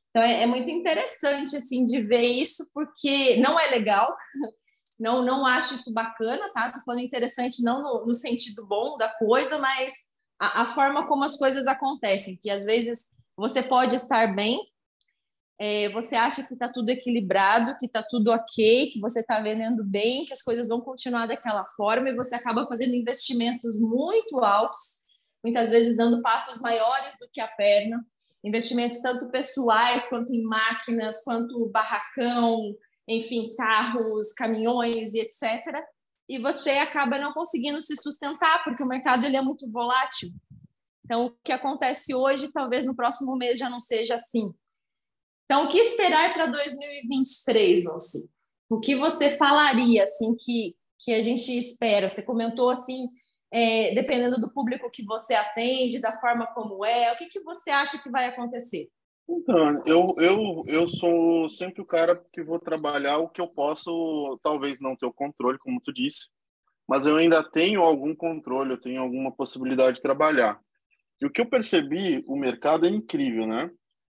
Então 0.09 0.23
é, 0.23 0.41
é, 0.41 0.45
muito 0.47 0.71
interessante 0.71 1.55
assim 1.55 1.85
de 1.85 2.01
ver 2.01 2.23
isso, 2.23 2.69
porque 2.73 3.37
não 3.37 3.59
é 3.59 3.69
legal, 3.69 4.15
não 4.99 5.23
não 5.23 5.45
acho 5.45 5.75
isso 5.75 5.93
bacana, 5.93 6.51
tá? 6.51 6.71
Tô 6.71 6.81
falando 6.81 7.03
interessante 7.03 7.63
não 7.63 7.83
no, 7.83 8.05
no 8.07 8.13
sentido 8.13 8.65
bom 8.67 8.97
da 8.97 9.09
coisa, 9.09 9.59
mas 9.59 9.93
a, 10.39 10.63
a 10.63 10.65
forma 10.73 11.07
como 11.07 11.23
as 11.23 11.37
coisas 11.37 11.67
acontecem, 11.67 12.39
que 12.41 12.49
às 12.49 12.65
vezes 12.65 13.05
você 13.37 13.61
pode 13.61 13.95
estar 13.95 14.35
bem, 14.35 14.59
é, 15.65 15.89
você 15.93 16.17
acha 16.17 16.45
que 16.45 16.55
está 16.55 16.67
tudo 16.67 16.89
equilibrado, 16.89 17.77
que 17.77 17.85
está 17.85 18.03
tudo 18.03 18.31
ok, 18.31 18.91
que 18.91 18.99
você 18.99 19.21
está 19.21 19.39
vendendo 19.39 19.81
bem, 19.81 20.25
que 20.25 20.33
as 20.33 20.41
coisas 20.41 20.67
vão 20.67 20.81
continuar 20.81 21.25
daquela 21.25 21.65
forma 21.65 22.09
e 22.09 22.15
você 22.15 22.35
acaba 22.35 22.67
fazendo 22.67 22.93
investimentos 22.93 23.79
muito 23.79 24.43
altos, 24.43 25.05
muitas 25.41 25.69
vezes 25.69 25.95
dando 25.95 26.21
passos 26.21 26.59
maiores 26.59 27.17
do 27.17 27.29
que 27.31 27.39
a 27.39 27.47
perna, 27.47 28.05
investimentos 28.43 28.99
tanto 28.99 29.29
pessoais 29.29 30.09
quanto 30.09 30.33
em 30.33 30.43
máquinas, 30.43 31.23
quanto 31.23 31.69
barracão, 31.69 32.75
enfim, 33.07 33.55
carros, 33.55 34.33
caminhões 34.33 35.13
e 35.13 35.21
etc. 35.21 35.63
E 36.27 36.39
você 36.39 36.71
acaba 36.71 37.17
não 37.17 37.31
conseguindo 37.31 37.79
se 37.79 37.95
sustentar 37.95 38.65
porque 38.65 38.83
o 38.83 38.87
mercado 38.87 39.25
ele 39.25 39.37
é 39.37 39.41
muito 39.41 39.71
volátil. 39.71 40.27
Então, 41.05 41.27
o 41.27 41.31
que 41.41 41.53
acontece 41.53 42.13
hoje, 42.13 42.51
talvez 42.51 42.85
no 42.85 42.93
próximo 42.93 43.37
mês 43.37 43.57
já 43.57 43.69
não 43.69 43.79
seja 43.79 44.15
assim. 44.15 44.53
Então, 45.45 45.65
o 45.65 45.69
que 45.69 45.77
esperar 45.77 46.33
para 46.33 46.47
2023, 46.47 47.83
você? 47.83 48.29
O 48.69 48.79
que 48.79 48.95
você 48.95 49.29
falaria, 49.31 50.03
assim, 50.03 50.35
que, 50.35 50.75
que 50.99 51.13
a 51.13 51.21
gente 51.21 51.55
espera? 51.55 52.09
Você 52.09 52.23
comentou, 52.23 52.69
assim, 52.69 53.07
é, 53.51 53.93
dependendo 53.93 54.39
do 54.39 54.51
público 54.51 54.89
que 54.89 55.05
você 55.05 55.35
atende, 55.35 56.01
da 56.01 56.19
forma 56.19 56.47
como 56.47 56.83
é, 56.83 57.13
o 57.13 57.17
que, 57.17 57.27
que 57.27 57.41
você 57.41 57.69
acha 57.69 58.01
que 58.01 58.09
vai 58.09 58.25
acontecer? 58.25 58.89
Então, 59.29 59.79
eu, 59.85 60.13
eu, 60.17 60.61
eu 60.67 60.89
sou 60.89 61.47
sempre 61.49 61.81
o 61.81 61.85
cara 61.85 62.21
que 62.33 62.43
vou 62.43 62.59
trabalhar 62.59 63.19
o 63.19 63.29
que 63.29 63.39
eu 63.39 63.47
posso, 63.47 64.39
talvez 64.43 64.81
não 64.81 64.95
ter 64.95 65.05
o 65.05 65.13
controle, 65.13 65.57
como 65.59 65.79
tu 65.81 65.93
disse, 65.93 66.29
mas 66.87 67.05
eu 67.05 67.15
ainda 67.15 67.43
tenho 67.43 67.81
algum 67.81 68.15
controle, 68.15 68.71
eu 68.71 68.79
tenho 68.79 69.01
alguma 69.01 69.31
possibilidade 69.31 69.97
de 69.97 70.01
trabalhar. 70.01 70.59
E 71.21 71.25
o 71.25 71.31
que 71.31 71.39
eu 71.39 71.45
percebi, 71.45 72.23
o 72.27 72.35
mercado 72.35 72.85
é 72.85 72.89
incrível, 72.89 73.47
né? 73.47 73.71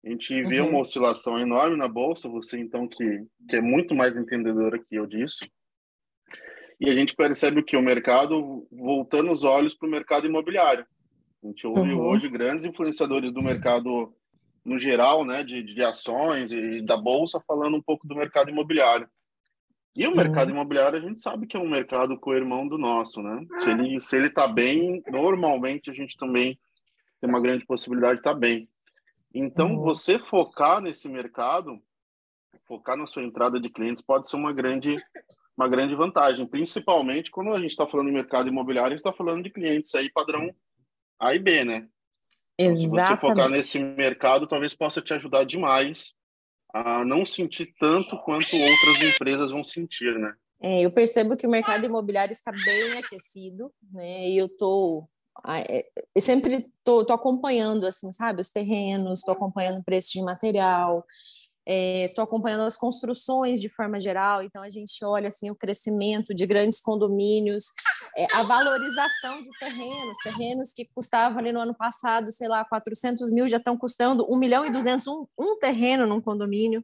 A 0.06 0.10
gente 0.10 0.44
vê 0.44 0.62
uhum. 0.62 0.70
uma 0.70 0.80
oscilação 0.80 1.38
enorme 1.38 1.76
na 1.76 1.88
bolsa, 1.88 2.30
você 2.30 2.60
então 2.60 2.88
que, 2.88 3.26
que 3.50 3.56
é 3.56 3.62
muito 3.62 3.96
mais 3.96 4.18
entendedora 4.18 4.80
que 4.80 4.96
eu 4.96 5.06
disso. 5.06 5.46
E 6.80 6.90
a 6.90 6.94
gente 6.94 7.16
percebe 7.16 7.60
o 7.60 7.64
que? 7.64 7.76
O 7.76 7.82
mercado 7.82 8.68
voltando 8.72 9.32
os 9.32 9.44
olhos 9.44 9.74
para 9.74 9.88
o 9.88 9.92
mercado 9.92 10.28
imobiliário. 10.28 10.86
A 11.44 11.48
gente 11.48 11.66
ouve 11.66 11.94
uhum. 11.94 12.02
hoje 12.02 12.30
grandes 12.30 12.66
influenciadores 12.66 13.32
do 13.32 13.42
mercado 13.42 14.14
no 14.64 14.78
geral, 14.78 15.26
né, 15.26 15.44
de, 15.44 15.64
de 15.64 15.82
ações 15.82 16.52
e 16.52 16.82
da 16.82 16.98
bolsa, 16.98 17.40
falando 17.48 17.78
um 17.78 17.82
pouco 17.82 18.06
do 18.06 18.16
mercado 18.16 18.50
imobiliário. 18.50 19.08
E 19.96 20.06
o 20.06 20.16
mercado 20.16 20.50
uhum. 20.50 20.56
imobiliário 20.56 21.00
a 21.00 21.02
gente 21.02 21.20
sabe 21.20 21.48
que 21.48 21.58
é 21.58 21.60
um 21.60 21.70
mercado 21.70 22.20
co-irmão 22.20 22.68
do 22.68 22.78
nosso, 22.78 23.22
né? 23.24 23.44
Se 23.58 23.72
ele 23.72 24.00
se 24.00 24.16
ele 24.16 24.28
está 24.28 24.48
bem, 24.48 25.02
normalmente 25.08 25.90
a 25.90 25.94
gente 25.94 26.16
também 26.18 26.60
tem 27.20 27.28
uma 27.28 27.42
grande 27.42 27.66
possibilidade 27.66 28.16
de 28.16 28.20
estar 28.20 28.34
tá 28.34 28.40
bem. 28.40 28.70
Então, 29.38 29.76
uhum. 29.76 29.82
você 29.82 30.18
focar 30.18 30.82
nesse 30.82 31.08
mercado, 31.08 31.82
focar 32.66 32.98
na 32.98 33.06
sua 33.06 33.24
entrada 33.24 33.60
de 33.60 33.70
clientes 33.70 34.02
pode 34.02 34.30
ser 34.30 34.36
uma 34.36 34.52
grande 34.52 34.96
uma 35.58 35.68
grande 35.68 35.96
vantagem, 35.96 36.46
principalmente 36.46 37.32
quando 37.32 37.52
a 37.52 37.60
gente 37.60 37.72
está 37.72 37.88
falando 37.88 38.08
de 38.08 38.14
mercado 38.14 38.48
imobiliário, 38.48 38.94
a 38.94 38.96
gente 38.96 39.06
está 39.06 39.12
falando 39.12 39.44
de 39.44 39.50
clientes 39.50 39.94
aí 39.96 40.12
padrão 40.12 40.54
A 41.20 41.34
e 41.34 41.40
B, 41.40 41.66
né? 41.66 41.88
Exatamente. 42.58 42.90
Se 42.90 42.90
você 42.90 43.18
focar 43.18 43.50
nesse 43.50 43.84
mercado, 43.84 44.48
talvez 44.48 44.76
possa 44.76 45.02
te 45.02 45.14
ajudar 45.14 45.46
demais 45.46 46.14
a 46.74 47.04
não 47.04 47.26
sentir 47.26 47.74
tanto 47.80 48.18
quanto 48.18 48.56
outras 48.56 49.16
empresas 49.16 49.52
vão 49.52 49.64
sentir, 49.64 50.18
né? 50.20 50.36
É, 50.60 50.82
eu 50.82 50.92
percebo 50.92 51.38
que 51.38 51.46
o 51.46 51.50
mercado 51.50 51.86
imobiliário 51.86 52.32
está 52.32 52.52
bem 52.52 52.98
aquecido, 52.98 53.72
né? 53.92 54.28
E 54.30 54.38
eu 54.38 54.46
é, 54.46 55.08
eu 56.16 56.22
sempre 56.22 56.72
tô, 56.84 57.06
tô 57.06 57.14
acompanhando 57.14 57.86
assim, 57.86 58.12
sabe, 58.12 58.42
os 58.42 58.50
terrenos, 58.50 59.20
estou 59.20 59.34
acompanhando 59.34 59.80
o 59.80 59.84
preço 59.84 60.12
de 60.12 60.22
material, 60.22 61.06
estou 61.66 62.24
é, 62.24 62.26
acompanhando 62.26 62.64
as 62.64 62.78
construções 62.78 63.60
de 63.60 63.68
forma 63.68 64.00
geral, 64.00 64.42
então 64.42 64.64
a 64.64 64.70
gente 64.70 65.04
olha 65.04 65.28
assim 65.28 65.50
o 65.50 65.56
crescimento 65.56 66.34
de 66.34 66.46
grandes 66.46 66.80
condomínios, 66.80 67.66
é, 68.16 68.26
a 68.34 68.44
valorização 68.44 69.42
de 69.42 69.50
terrenos, 69.60 70.18
terrenos 70.24 70.72
que 70.74 70.86
custavam 70.96 71.40
ali 71.40 71.52
no 71.52 71.60
ano 71.60 71.76
passado, 71.76 72.32
sei 72.32 72.48
lá, 72.48 72.64
400 72.64 73.32
mil, 73.32 73.48
já 73.48 73.58
estão 73.58 73.78
custando 73.78 74.26
1 74.30 74.38
milhão 74.38 74.66
e 74.66 74.72
200 74.72 75.06
um, 75.08 75.28
um 75.38 75.60
terreno 75.60 76.08
num 76.08 76.22
condomínio. 76.22 76.84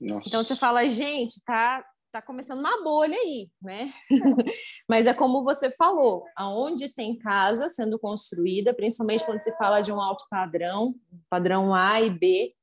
Nossa. 0.00 0.28
Então 0.28 0.42
você 0.42 0.56
fala, 0.56 0.88
gente, 0.88 1.42
tá 1.44 1.84
tá 2.16 2.22
começando 2.22 2.60
uma 2.60 2.82
bolha 2.82 3.16
aí, 3.16 3.50
né? 3.60 3.92
Mas 4.88 5.06
é 5.06 5.12
como 5.12 5.44
você 5.44 5.70
falou, 5.70 6.24
aonde 6.34 6.94
tem 6.94 7.18
casa 7.18 7.68
sendo 7.68 7.98
construída, 7.98 8.74
principalmente 8.74 9.24
quando 9.24 9.40
se 9.40 9.54
fala 9.56 9.82
de 9.82 9.92
um 9.92 10.00
alto 10.00 10.24
padrão, 10.30 10.94
padrão 11.28 11.74
A 11.74 12.00
e 12.00 12.08
B, 12.08 12.54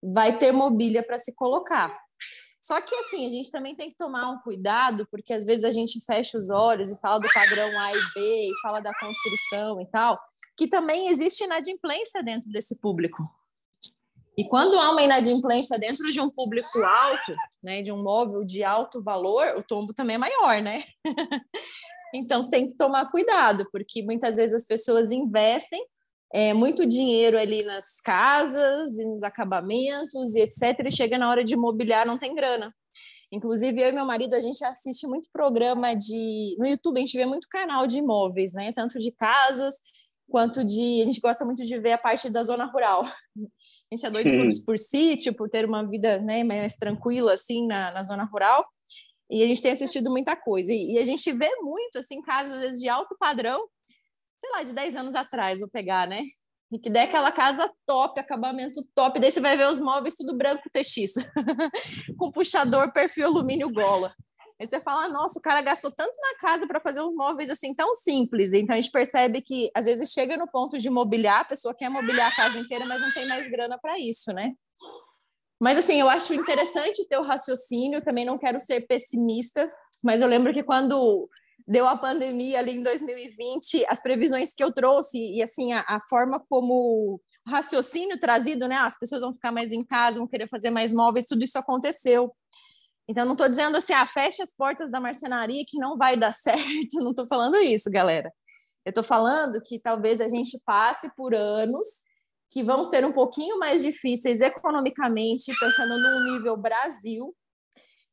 vai 0.00 0.38
ter 0.38 0.52
mobília 0.52 1.02
para 1.02 1.18
se 1.18 1.34
colocar. 1.34 1.98
Só 2.62 2.80
que 2.80 2.94
assim, 2.94 3.26
a 3.26 3.30
gente 3.30 3.50
também 3.50 3.74
tem 3.74 3.90
que 3.90 3.96
tomar 3.96 4.30
um 4.30 4.38
cuidado, 4.38 5.08
porque 5.10 5.32
às 5.32 5.44
vezes 5.44 5.64
a 5.64 5.70
gente 5.70 6.00
fecha 6.04 6.38
os 6.38 6.48
olhos 6.48 6.90
e 6.90 7.00
fala 7.00 7.18
do 7.18 7.28
padrão 7.32 7.68
A 7.80 7.92
e 7.92 8.00
B, 8.14 8.20
e 8.20 8.60
fala 8.62 8.80
da 8.80 8.92
construção 8.94 9.80
e 9.80 9.86
tal, 9.86 10.20
que 10.56 10.68
também 10.68 11.08
existe 11.08 11.42
inadimplência 11.42 12.22
dentro 12.22 12.48
desse 12.50 12.78
público. 12.78 13.24
E 14.36 14.48
quando 14.48 14.78
há 14.78 14.90
uma 14.90 15.02
inadimplência 15.02 15.78
dentro 15.78 16.10
de 16.10 16.20
um 16.20 16.30
público 16.30 16.78
alto, 16.78 17.32
né, 17.62 17.82
de 17.82 17.92
um 17.92 18.02
móvel 18.02 18.44
de 18.44 18.62
alto 18.62 19.02
valor, 19.02 19.56
o 19.56 19.62
tombo 19.62 19.92
também 19.92 20.16
é 20.16 20.18
maior, 20.18 20.62
né? 20.62 20.84
então 22.14 22.48
tem 22.48 22.66
que 22.66 22.76
tomar 22.76 23.10
cuidado, 23.10 23.68
porque 23.70 24.02
muitas 24.02 24.36
vezes 24.36 24.54
as 24.54 24.64
pessoas 24.64 25.10
investem 25.10 25.84
é, 26.32 26.54
muito 26.54 26.86
dinheiro 26.86 27.38
ali 27.38 27.62
nas 27.64 28.00
casas 28.00 28.96
nos 28.98 29.22
acabamentos 29.22 30.34
e 30.34 30.40
etc. 30.40 30.86
E 30.86 30.92
chega 30.92 31.18
na 31.18 31.28
hora 31.28 31.42
de 31.42 31.56
mobiliar, 31.56 32.06
não 32.06 32.18
tem 32.18 32.34
grana. 32.34 32.72
Inclusive, 33.32 33.80
eu 33.80 33.88
e 33.90 33.92
meu 33.92 34.04
marido, 34.04 34.34
a 34.34 34.40
gente 34.40 34.64
assiste 34.64 35.06
muito 35.06 35.28
programa 35.32 35.94
de. 35.94 36.56
No 36.58 36.66
YouTube, 36.66 36.96
a 36.96 37.00
gente 37.00 37.16
vê 37.16 37.24
muito 37.24 37.46
canal 37.48 37.86
de 37.86 37.98
imóveis, 37.98 38.52
né? 38.52 38.72
Tanto 38.72 38.98
de 38.98 39.12
casas 39.12 39.76
quanto 40.30 40.64
de. 40.64 41.02
A 41.02 41.04
gente 41.04 41.20
gosta 41.20 41.44
muito 41.44 41.64
de 41.64 41.78
ver 41.78 41.92
a 41.92 41.98
parte 41.98 42.30
da 42.30 42.42
zona 42.42 42.64
rural. 42.64 43.04
A 43.04 43.94
gente 43.94 44.06
é 44.06 44.10
doido 44.10 44.30
por, 44.30 44.64
por, 44.66 44.78
sítio, 44.78 45.34
por 45.34 45.50
ter 45.50 45.64
uma 45.64 45.86
vida 45.86 46.18
né, 46.20 46.44
mais 46.44 46.76
tranquila, 46.76 47.34
assim, 47.34 47.66
na, 47.66 47.90
na 47.90 48.02
zona 48.02 48.24
rural. 48.24 48.64
E 49.28 49.42
a 49.42 49.46
gente 49.46 49.60
tem 49.60 49.72
assistido 49.72 50.10
muita 50.10 50.36
coisa. 50.36 50.72
E, 50.72 50.94
e 50.94 50.98
a 50.98 51.04
gente 51.04 51.32
vê 51.32 51.50
muito, 51.60 51.98
assim, 51.98 52.22
casas, 52.22 52.56
às 52.56 52.62
vezes, 52.62 52.80
de 52.80 52.88
alto 52.88 53.16
padrão, 53.18 53.68
sei 54.40 54.50
lá, 54.52 54.62
de 54.62 54.72
10 54.72 54.96
anos 54.96 55.14
atrás, 55.14 55.60
vou 55.60 55.68
pegar, 55.68 56.06
né? 56.08 56.22
E 56.72 56.78
que 56.78 56.88
der 56.88 57.02
aquela 57.02 57.32
casa 57.32 57.70
top, 57.84 58.18
acabamento 58.20 58.80
top, 58.94 59.18
daí 59.18 59.30
você 59.30 59.40
vai 59.40 59.56
ver 59.56 59.68
os 59.68 59.80
móveis 59.80 60.14
tudo 60.14 60.36
branco 60.36 60.62
TX, 60.72 61.14
com 62.16 62.30
puxador, 62.30 62.92
perfil 62.92 63.26
alumínio 63.26 63.72
gola. 63.72 64.14
Aí 64.60 64.66
você 64.66 64.78
fala, 64.78 65.08
nossa, 65.08 65.38
o 65.38 65.42
cara 65.42 65.62
gastou 65.62 65.90
tanto 65.90 66.12
na 66.20 66.36
casa 66.38 66.66
para 66.66 66.78
fazer 66.78 67.00
uns 67.00 67.14
móveis 67.14 67.48
assim 67.48 67.74
tão 67.74 67.94
simples. 67.94 68.52
Então 68.52 68.76
a 68.76 68.80
gente 68.80 68.92
percebe 68.92 69.40
que 69.40 69.70
às 69.74 69.86
vezes 69.86 70.12
chega 70.12 70.36
no 70.36 70.46
ponto 70.46 70.76
de 70.76 70.90
mobiliar, 70.90 71.40
a 71.40 71.44
pessoa 71.46 71.74
quer 71.74 71.88
mobiliar 71.88 72.30
a 72.30 72.36
casa 72.36 72.58
inteira, 72.58 72.84
mas 72.84 73.00
não 73.00 73.10
tem 73.10 73.26
mais 73.26 73.48
grana 73.48 73.78
para 73.78 73.98
isso, 73.98 74.34
né? 74.34 74.52
Mas 75.58 75.78
assim, 75.78 75.98
eu 75.98 76.10
acho 76.10 76.34
interessante 76.34 77.08
ter 77.08 77.18
o 77.18 77.22
raciocínio, 77.22 78.04
também 78.04 78.26
não 78.26 78.36
quero 78.36 78.60
ser 78.60 78.82
pessimista, 78.82 79.72
mas 80.04 80.20
eu 80.20 80.28
lembro 80.28 80.52
que 80.52 80.62
quando 80.62 81.26
deu 81.66 81.86
a 81.86 81.96
pandemia 81.96 82.58
ali 82.58 82.72
em 82.72 82.82
2020, 82.82 83.86
as 83.88 84.02
previsões 84.02 84.52
que 84.52 84.62
eu 84.62 84.72
trouxe 84.72 85.16
e 85.16 85.42
assim 85.42 85.72
a, 85.72 85.84
a, 85.88 86.00
forma 86.02 86.38
como 86.50 86.74
o 86.74 87.20
raciocínio 87.48 88.20
trazido, 88.20 88.68
né? 88.68 88.76
As 88.76 88.98
pessoas 88.98 89.22
vão 89.22 89.32
ficar 89.32 89.52
mais 89.52 89.72
em 89.72 89.82
casa, 89.82 90.18
vão 90.18 90.28
querer 90.28 90.50
fazer 90.50 90.68
mais 90.68 90.92
móveis, 90.92 91.26
tudo 91.26 91.44
isso 91.44 91.58
aconteceu. 91.58 92.30
Então 93.10 93.24
não 93.24 93.32
estou 93.32 93.48
dizendo 93.48 93.76
assim, 93.76 93.92
ah, 93.92 94.06
feche 94.06 94.40
as 94.40 94.54
portas 94.54 94.88
da 94.88 95.00
marcenaria 95.00 95.64
que 95.66 95.78
não 95.78 95.96
vai 95.96 96.16
dar 96.16 96.30
certo, 96.32 97.00
não 97.00 97.10
estou 97.10 97.26
falando 97.26 97.56
isso, 97.56 97.90
galera. 97.90 98.32
Eu 98.84 98.90
estou 98.90 99.02
falando 99.02 99.60
que 99.60 99.80
talvez 99.80 100.20
a 100.20 100.28
gente 100.28 100.56
passe 100.64 101.12
por 101.16 101.34
anos 101.34 101.86
que 102.52 102.62
vão 102.62 102.84
ser 102.84 103.04
um 103.04 103.12
pouquinho 103.12 103.58
mais 103.58 103.82
difíceis 103.82 104.40
economicamente, 104.40 105.52
pensando 105.58 105.98
no 105.98 106.32
nível 106.32 106.56
Brasil, 106.56 107.34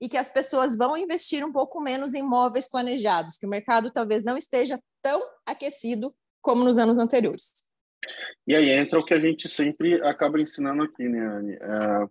e 0.01 0.09
que 0.09 0.17
as 0.17 0.31
pessoas 0.31 0.75
vão 0.75 0.97
investir 0.97 1.45
um 1.45 1.51
pouco 1.51 1.79
menos 1.79 2.13
em 2.15 2.23
móveis 2.23 2.69
planejados, 2.69 3.37
que 3.37 3.45
o 3.45 3.49
mercado 3.49 3.91
talvez 3.91 4.23
não 4.23 4.35
esteja 4.35 4.79
tão 5.01 5.21
aquecido 5.45 6.13
como 6.41 6.63
nos 6.63 6.77
anos 6.77 6.97
anteriores. 6.97 7.53
E 8.47 8.55
aí 8.55 8.69
entra 8.71 8.99
o 8.99 9.05
que 9.05 9.13
a 9.13 9.19
gente 9.19 9.47
sempre 9.47 9.95
acaba 10.01 10.39
ensinando 10.39 10.83
aqui, 10.83 11.07
né, 11.07 11.19
Anne? 11.19 11.53
É, 11.53 12.07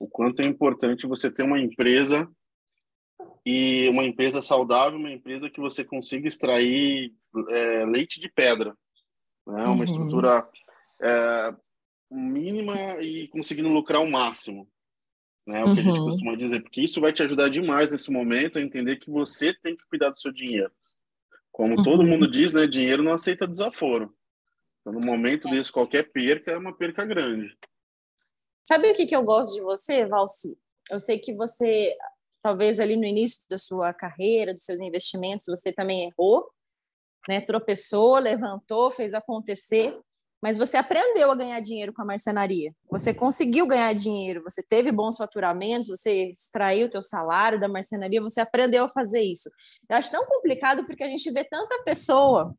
o 0.00 0.08
quanto 0.08 0.42
é 0.42 0.44
importante 0.44 1.06
você 1.06 1.30
ter 1.30 1.44
uma 1.44 1.60
empresa 1.60 2.28
e 3.46 3.88
uma 3.88 4.02
empresa 4.02 4.42
saudável, 4.42 4.98
uma 4.98 5.12
empresa 5.12 5.48
que 5.48 5.60
você 5.60 5.84
consiga 5.84 6.26
extrair 6.26 7.14
é, 7.50 7.84
leite 7.84 8.20
de 8.20 8.28
pedra, 8.28 8.76
né? 9.46 9.64
Uma 9.64 9.76
uhum. 9.76 9.84
estrutura 9.84 10.48
é, 11.00 11.54
mínima 12.10 13.00
e 13.00 13.28
conseguindo 13.28 13.68
lucrar 13.68 14.02
o 14.02 14.10
máximo 14.10 14.68
né? 15.50 15.60
É 15.60 15.64
o 15.64 15.74
que 15.74 15.80
a 15.80 15.82
gente 15.82 15.98
uhum. 15.98 16.06
costuma 16.06 16.36
dizer, 16.36 16.62
porque 16.62 16.80
isso 16.80 17.00
vai 17.00 17.12
te 17.12 17.22
ajudar 17.22 17.48
demais 17.48 17.90
nesse 17.90 18.10
momento 18.10 18.58
a 18.58 18.62
entender 18.62 18.96
que 18.96 19.10
você 19.10 19.52
tem 19.52 19.76
que 19.76 19.84
cuidar 19.88 20.10
do 20.10 20.20
seu 20.20 20.32
dinheiro. 20.32 20.70
Como 21.50 21.76
uhum. 21.76 21.82
todo 21.82 22.06
mundo 22.06 22.30
diz, 22.30 22.52
né? 22.52 22.66
Dinheiro 22.66 23.02
não 23.02 23.12
aceita 23.12 23.46
desaforo. 23.46 24.14
Então, 24.80 24.92
no 24.92 25.00
momento 25.04 25.48
desse, 25.50 25.72
qualquer 25.72 26.10
perca 26.10 26.52
é 26.52 26.56
uma 26.56 26.74
perca 26.74 27.04
grande. 27.04 27.54
Sabe 28.64 28.90
o 28.90 28.96
que, 28.96 29.06
que 29.06 29.16
eu 29.16 29.22
gosto 29.22 29.54
de 29.54 29.60
você, 29.60 30.06
Valci? 30.06 30.58
Eu 30.90 31.00
sei 31.00 31.18
que 31.18 31.34
você, 31.34 31.96
talvez 32.42 32.80
ali 32.80 32.96
no 32.96 33.04
início 33.04 33.44
da 33.48 33.58
sua 33.58 33.92
carreira, 33.92 34.54
dos 34.54 34.64
seus 34.64 34.80
investimentos, 34.80 35.46
você 35.46 35.72
também 35.72 36.06
errou, 36.06 36.48
né? 37.28 37.40
Tropeçou, 37.40 38.18
levantou, 38.18 38.90
fez 38.90 39.14
acontecer 39.14 39.98
mas 40.42 40.56
você 40.56 40.76
aprendeu 40.78 41.30
a 41.30 41.34
ganhar 41.34 41.60
dinheiro 41.60 41.92
com 41.92 42.00
a 42.00 42.04
marcenaria. 42.04 42.74
Você 42.90 43.12
conseguiu 43.12 43.66
ganhar 43.66 43.92
dinheiro, 43.92 44.42
você 44.42 44.62
teve 44.62 44.90
bons 44.90 45.16
faturamentos, 45.16 45.88
você 45.88 46.30
extraiu 46.30 46.86
o 46.86 46.90
teu 46.90 47.02
salário 47.02 47.60
da 47.60 47.68
marcenaria, 47.68 48.22
você 48.22 48.40
aprendeu 48.40 48.84
a 48.84 48.88
fazer 48.88 49.20
isso. 49.20 49.50
Eu 49.88 49.96
acho 49.96 50.10
tão 50.10 50.24
complicado 50.26 50.86
porque 50.86 51.04
a 51.04 51.08
gente 51.08 51.30
vê 51.30 51.44
tanta 51.44 51.82
pessoa, 51.82 52.54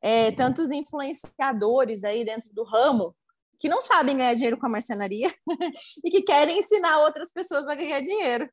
é, 0.00 0.32
tantos 0.32 0.70
influenciadores 0.70 2.04
aí 2.04 2.24
dentro 2.24 2.54
do 2.54 2.64
ramo 2.64 3.14
que 3.58 3.68
não 3.68 3.82
sabem 3.82 4.16
ganhar 4.16 4.34
dinheiro 4.34 4.58
com 4.58 4.66
a 4.66 4.70
marcenaria 4.70 5.32
e 6.04 6.10
que 6.10 6.22
querem 6.22 6.58
ensinar 6.58 7.00
outras 7.00 7.32
pessoas 7.32 7.66
a 7.68 7.74
ganhar 7.74 8.00
dinheiro 8.00 8.48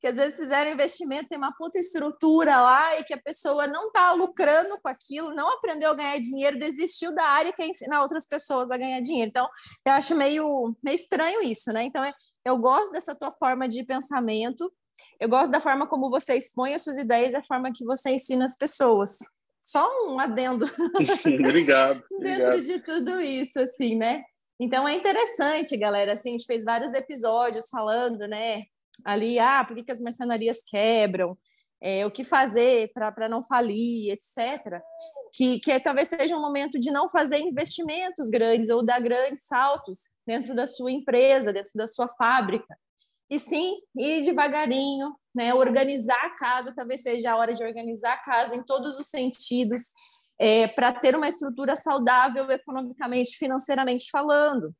que 0.00 0.06
às 0.06 0.16
vezes 0.16 0.38
fizeram 0.38 0.70
investimento, 0.70 1.28
tem 1.28 1.38
uma 1.38 1.54
puta 1.56 1.78
estrutura 1.78 2.60
lá 2.60 2.98
e 2.98 3.04
que 3.04 3.14
a 3.14 3.20
pessoa 3.20 3.66
não 3.66 3.88
está 3.88 4.12
lucrando 4.12 4.78
com 4.80 4.88
aquilo, 4.88 5.34
não 5.34 5.50
aprendeu 5.54 5.90
a 5.90 5.94
ganhar 5.94 6.20
dinheiro, 6.20 6.58
desistiu 6.58 7.14
da 7.14 7.24
área 7.24 7.50
e 7.50 7.52
quer 7.52 7.66
ensinar 7.66 8.02
outras 8.02 8.26
pessoas 8.26 8.70
a 8.70 8.76
ganhar 8.76 9.00
dinheiro. 9.00 9.30
Então, 9.30 9.48
eu 9.84 9.92
acho 9.92 10.14
meio, 10.14 10.76
meio 10.82 10.94
estranho 10.94 11.42
isso, 11.42 11.72
né? 11.72 11.84
Então, 11.84 12.04
eu 12.44 12.58
gosto 12.58 12.92
dessa 12.92 13.14
tua 13.14 13.32
forma 13.32 13.68
de 13.68 13.84
pensamento 13.84 14.72
Eu 15.18 15.28
gosto 15.28 15.50
da 15.50 15.60
forma 15.60 15.86
como 15.86 16.08
você 16.08 16.36
expõe 16.36 16.74
as 16.74 16.82
suas 16.82 16.98
ideias 16.98 17.32
e 17.32 17.36
a 17.36 17.44
forma 17.44 17.72
que 17.72 17.84
você 17.84 18.10
ensina 18.10 18.44
as 18.44 18.56
pessoas. 18.56 19.18
Só 19.66 19.84
um 20.08 20.20
adendo. 20.20 20.64
obrigado. 21.44 22.02
Dentro 22.20 22.54
obrigado. 22.54 22.60
de 22.60 22.78
tudo 22.80 23.20
isso, 23.20 23.58
assim, 23.58 23.96
né? 23.96 24.22
Então 24.60 24.86
é 24.86 24.94
interessante, 24.94 25.76
galera. 25.76 26.12
Assim, 26.12 26.30
a 26.30 26.32
gente 26.32 26.46
fez 26.46 26.64
vários 26.64 26.94
episódios 26.94 27.68
falando, 27.68 28.26
né? 28.28 28.64
Ali, 29.04 29.38
ah, 29.38 29.64
por 29.64 29.76
que, 29.76 29.82
que 29.82 29.92
as 29.92 30.00
mercenarias 30.00 30.62
quebram? 30.62 31.36
É, 31.80 32.06
o 32.06 32.10
que 32.10 32.24
fazer 32.24 32.90
para 32.94 33.28
não 33.28 33.42
falir, 33.42 34.12
etc. 34.12 34.80
Que, 35.34 35.60
que 35.60 35.78
talvez 35.80 36.08
seja 36.08 36.36
um 36.36 36.40
momento 36.40 36.78
de 36.78 36.90
não 36.90 37.10
fazer 37.10 37.38
investimentos 37.38 38.30
grandes 38.30 38.70
ou 38.70 38.82
dar 38.82 39.00
grandes 39.00 39.42
saltos 39.42 39.98
dentro 40.26 40.54
da 40.54 40.66
sua 40.66 40.90
empresa, 40.90 41.52
dentro 41.52 41.72
da 41.74 41.86
sua 41.86 42.08
fábrica. 42.08 42.78
E 43.28 43.38
sim, 43.38 43.80
ir 43.96 44.24
devagarinho, 44.24 45.14
né? 45.34 45.52
Organizar 45.52 46.24
a 46.24 46.36
casa, 46.36 46.74
talvez 46.74 47.02
seja 47.02 47.32
a 47.32 47.36
hora 47.36 47.54
de 47.54 47.64
organizar 47.64 48.14
a 48.14 48.18
casa 48.18 48.54
em 48.54 48.62
todos 48.62 48.98
os 48.98 49.08
sentidos, 49.08 49.82
é, 50.38 50.68
para 50.68 50.92
ter 50.92 51.16
uma 51.16 51.28
estrutura 51.28 51.74
saudável 51.74 52.50
economicamente, 52.50 53.36
financeiramente 53.36 54.08
falando. 54.10 54.74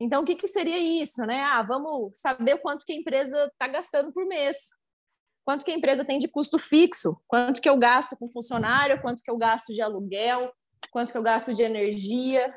Então, 0.00 0.22
o 0.22 0.24
que, 0.24 0.34
que 0.34 0.48
seria 0.48 0.78
isso, 0.78 1.24
né? 1.26 1.42
Ah, 1.42 1.62
vamos 1.62 2.18
saber 2.18 2.58
quanto 2.58 2.84
que 2.84 2.92
a 2.92 2.96
empresa 2.96 3.44
está 3.52 3.68
gastando 3.68 4.12
por 4.12 4.26
mês, 4.26 4.56
quanto 5.44 5.64
que 5.64 5.70
a 5.70 5.76
empresa 5.76 6.04
tem 6.04 6.18
de 6.18 6.28
custo 6.28 6.58
fixo, 6.58 7.16
quanto 7.28 7.60
que 7.60 7.68
eu 7.68 7.78
gasto 7.78 8.16
com 8.16 8.28
funcionário, 8.28 9.00
quanto 9.00 9.22
que 9.22 9.30
eu 9.30 9.36
gasto 9.36 9.72
de 9.72 9.80
aluguel, 9.80 10.52
quanto 10.90 11.12
que 11.12 11.18
eu 11.18 11.22
gasto 11.22 11.54
de 11.54 11.62
energia. 11.62 12.52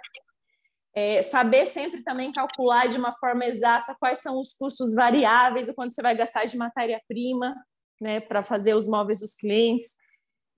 É, 0.97 1.21
saber 1.21 1.65
sempre 1.65 2.01
também 2.03 2.31
calcular 2.31 2.87
de 2.87 2.97
uma 2.97 3.13
forma 3.17 3.45
exata 3.45 3.95
quais 3.99 4.19
são 4.19 4.39
os 4.39 4.53
custos 4.53 4.95
variáveis, 4.95 5.67
o 5.67 5.75
quanto 5.75 5.93
você 5.93 6.01
vai 6.01 6.15
gastar 6.15 6.45
de 6.45 6.57
matéria-prima, 6.57 7.53
né, 7.99 8.21
para 8.21 8.41
fazer 8.41 8.75
os 8.75 8.87
móveis 8.87 9.19
dos 9.19 9.35
clientes. 9.35 9.95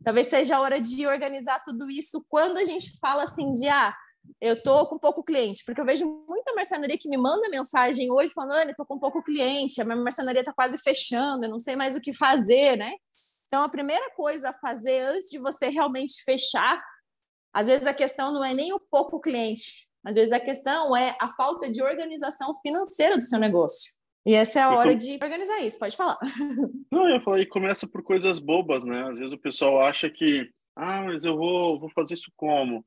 Talvez 0.04 0.28
seja 0.28 0.58
a 0.58 0.62
hora 0.62 0.80
de 0.80 1.08
organizar 1.08 1.62
tudo 1.64 1.90
isso 1.90 2.24
quando 2.30 2.58
a 2.58 2.66
gente 2.66 3.00
fala 3.00 3.24
assim 3.24 3.52
de 3.54 3.68
ah, 3.68 3.96
eu 4.40 4.62
tô 4.62 4.86
com 4.88 5.00
pouco 5.00 5.24
cliente, 5.24 5.64
porque 5.66 5.82
eu 5.82 5.86
vejo 5.86 6.06
muita 6.28 6.54
marcenaria 6.54 6.98
que 6.98 7.10
me 7.10 7.18
manda 7.18 7.50
mensagem 7.50 8.12
hoje 8.12 8.32
falando, 8.34 8.58
Ana, 8.58 8.76
tô 8.76 8.86
com 8.86 9.00
pouco 9.00 9.24
cliente, 9.24 9.82
a 9.82 9.86
minha 9.86 9.96
marcenaria 9.96 10.44
tá 10.44 10.54
quase 10.54 10.78
fechando, 10.78 11.46
eu 11.46 11.50
não 11.50 11.60
sei 11.60 11.76
mais 11.76 11.96
o 11.96 12.02
que 12.02 12.14
fazer, 12.14 12.78
né? 12.78 12.94
Então, 13.48 13.64
a 13.64 13.70
primeira 13.70 14.12
coisa 14.12 14.50
a 14.50 14.54
fazer 14.54 15.00
antes 15.00 15.30
de 15.30 15.40
você 15.40 15.70
realmente 15.70 16.24
fechar, 16.24 16.82
às 17.54 17.68
vezes 17.68 17.88
a 17.88 17.94
questão 17.94 18.32
não 18.32 18.44
é 18.44 18.54
nem 18.54 18.74
o 18.74 18.80
pouco 18.80 19.20
cliente, 19.20 19.87
às 20.06 20.16
vezes 20.16 20.32
a 20.32 20.40
questão 20.40 20.96
é 20.96 21.16
a 21.20 21.30
falta 21.30 21.70
de 21.70 21.82
organização 21.82 22.56
financeira 22.58 23.16
do 23.16 23.24
seu 23.24 23.40
negócio. 23.40 23.92
E 24.26 24.34
essa 24.34 24.60
é 24.60 24.64
a 24.64 24.72
hora 24.72 24.94
de 24.94 25.14
organizar 25.22 25.62
isso, 25.62 25.80
pode 25.80 25.96
falar. 25.96 26.18
Não, 26.92 27.08
eu 27.08 27.16
ia 27.16 27.22
falar, 27.22 27.40
e 27.40 27.46
começa 27.46 27.88
por 27.88 28.04
coisas 28.04 28.40
bobas, 28.40 28.84
né? 28.84 29.08
Às 29.08 29.18
vezes 29.18 29.34
o 29.34 29.38
pessoal 29.38 29.80
acha 29.82 30.10
que, 30.10 30.50
ah, 30.76 31.04
mas 31.04 31.24
eu 31.24 31.38
vou, 31.38 31.80
vou 31.80 31.90
fazer 31.90 32.16
isso 32.16 32.32
como? 32.36 32.86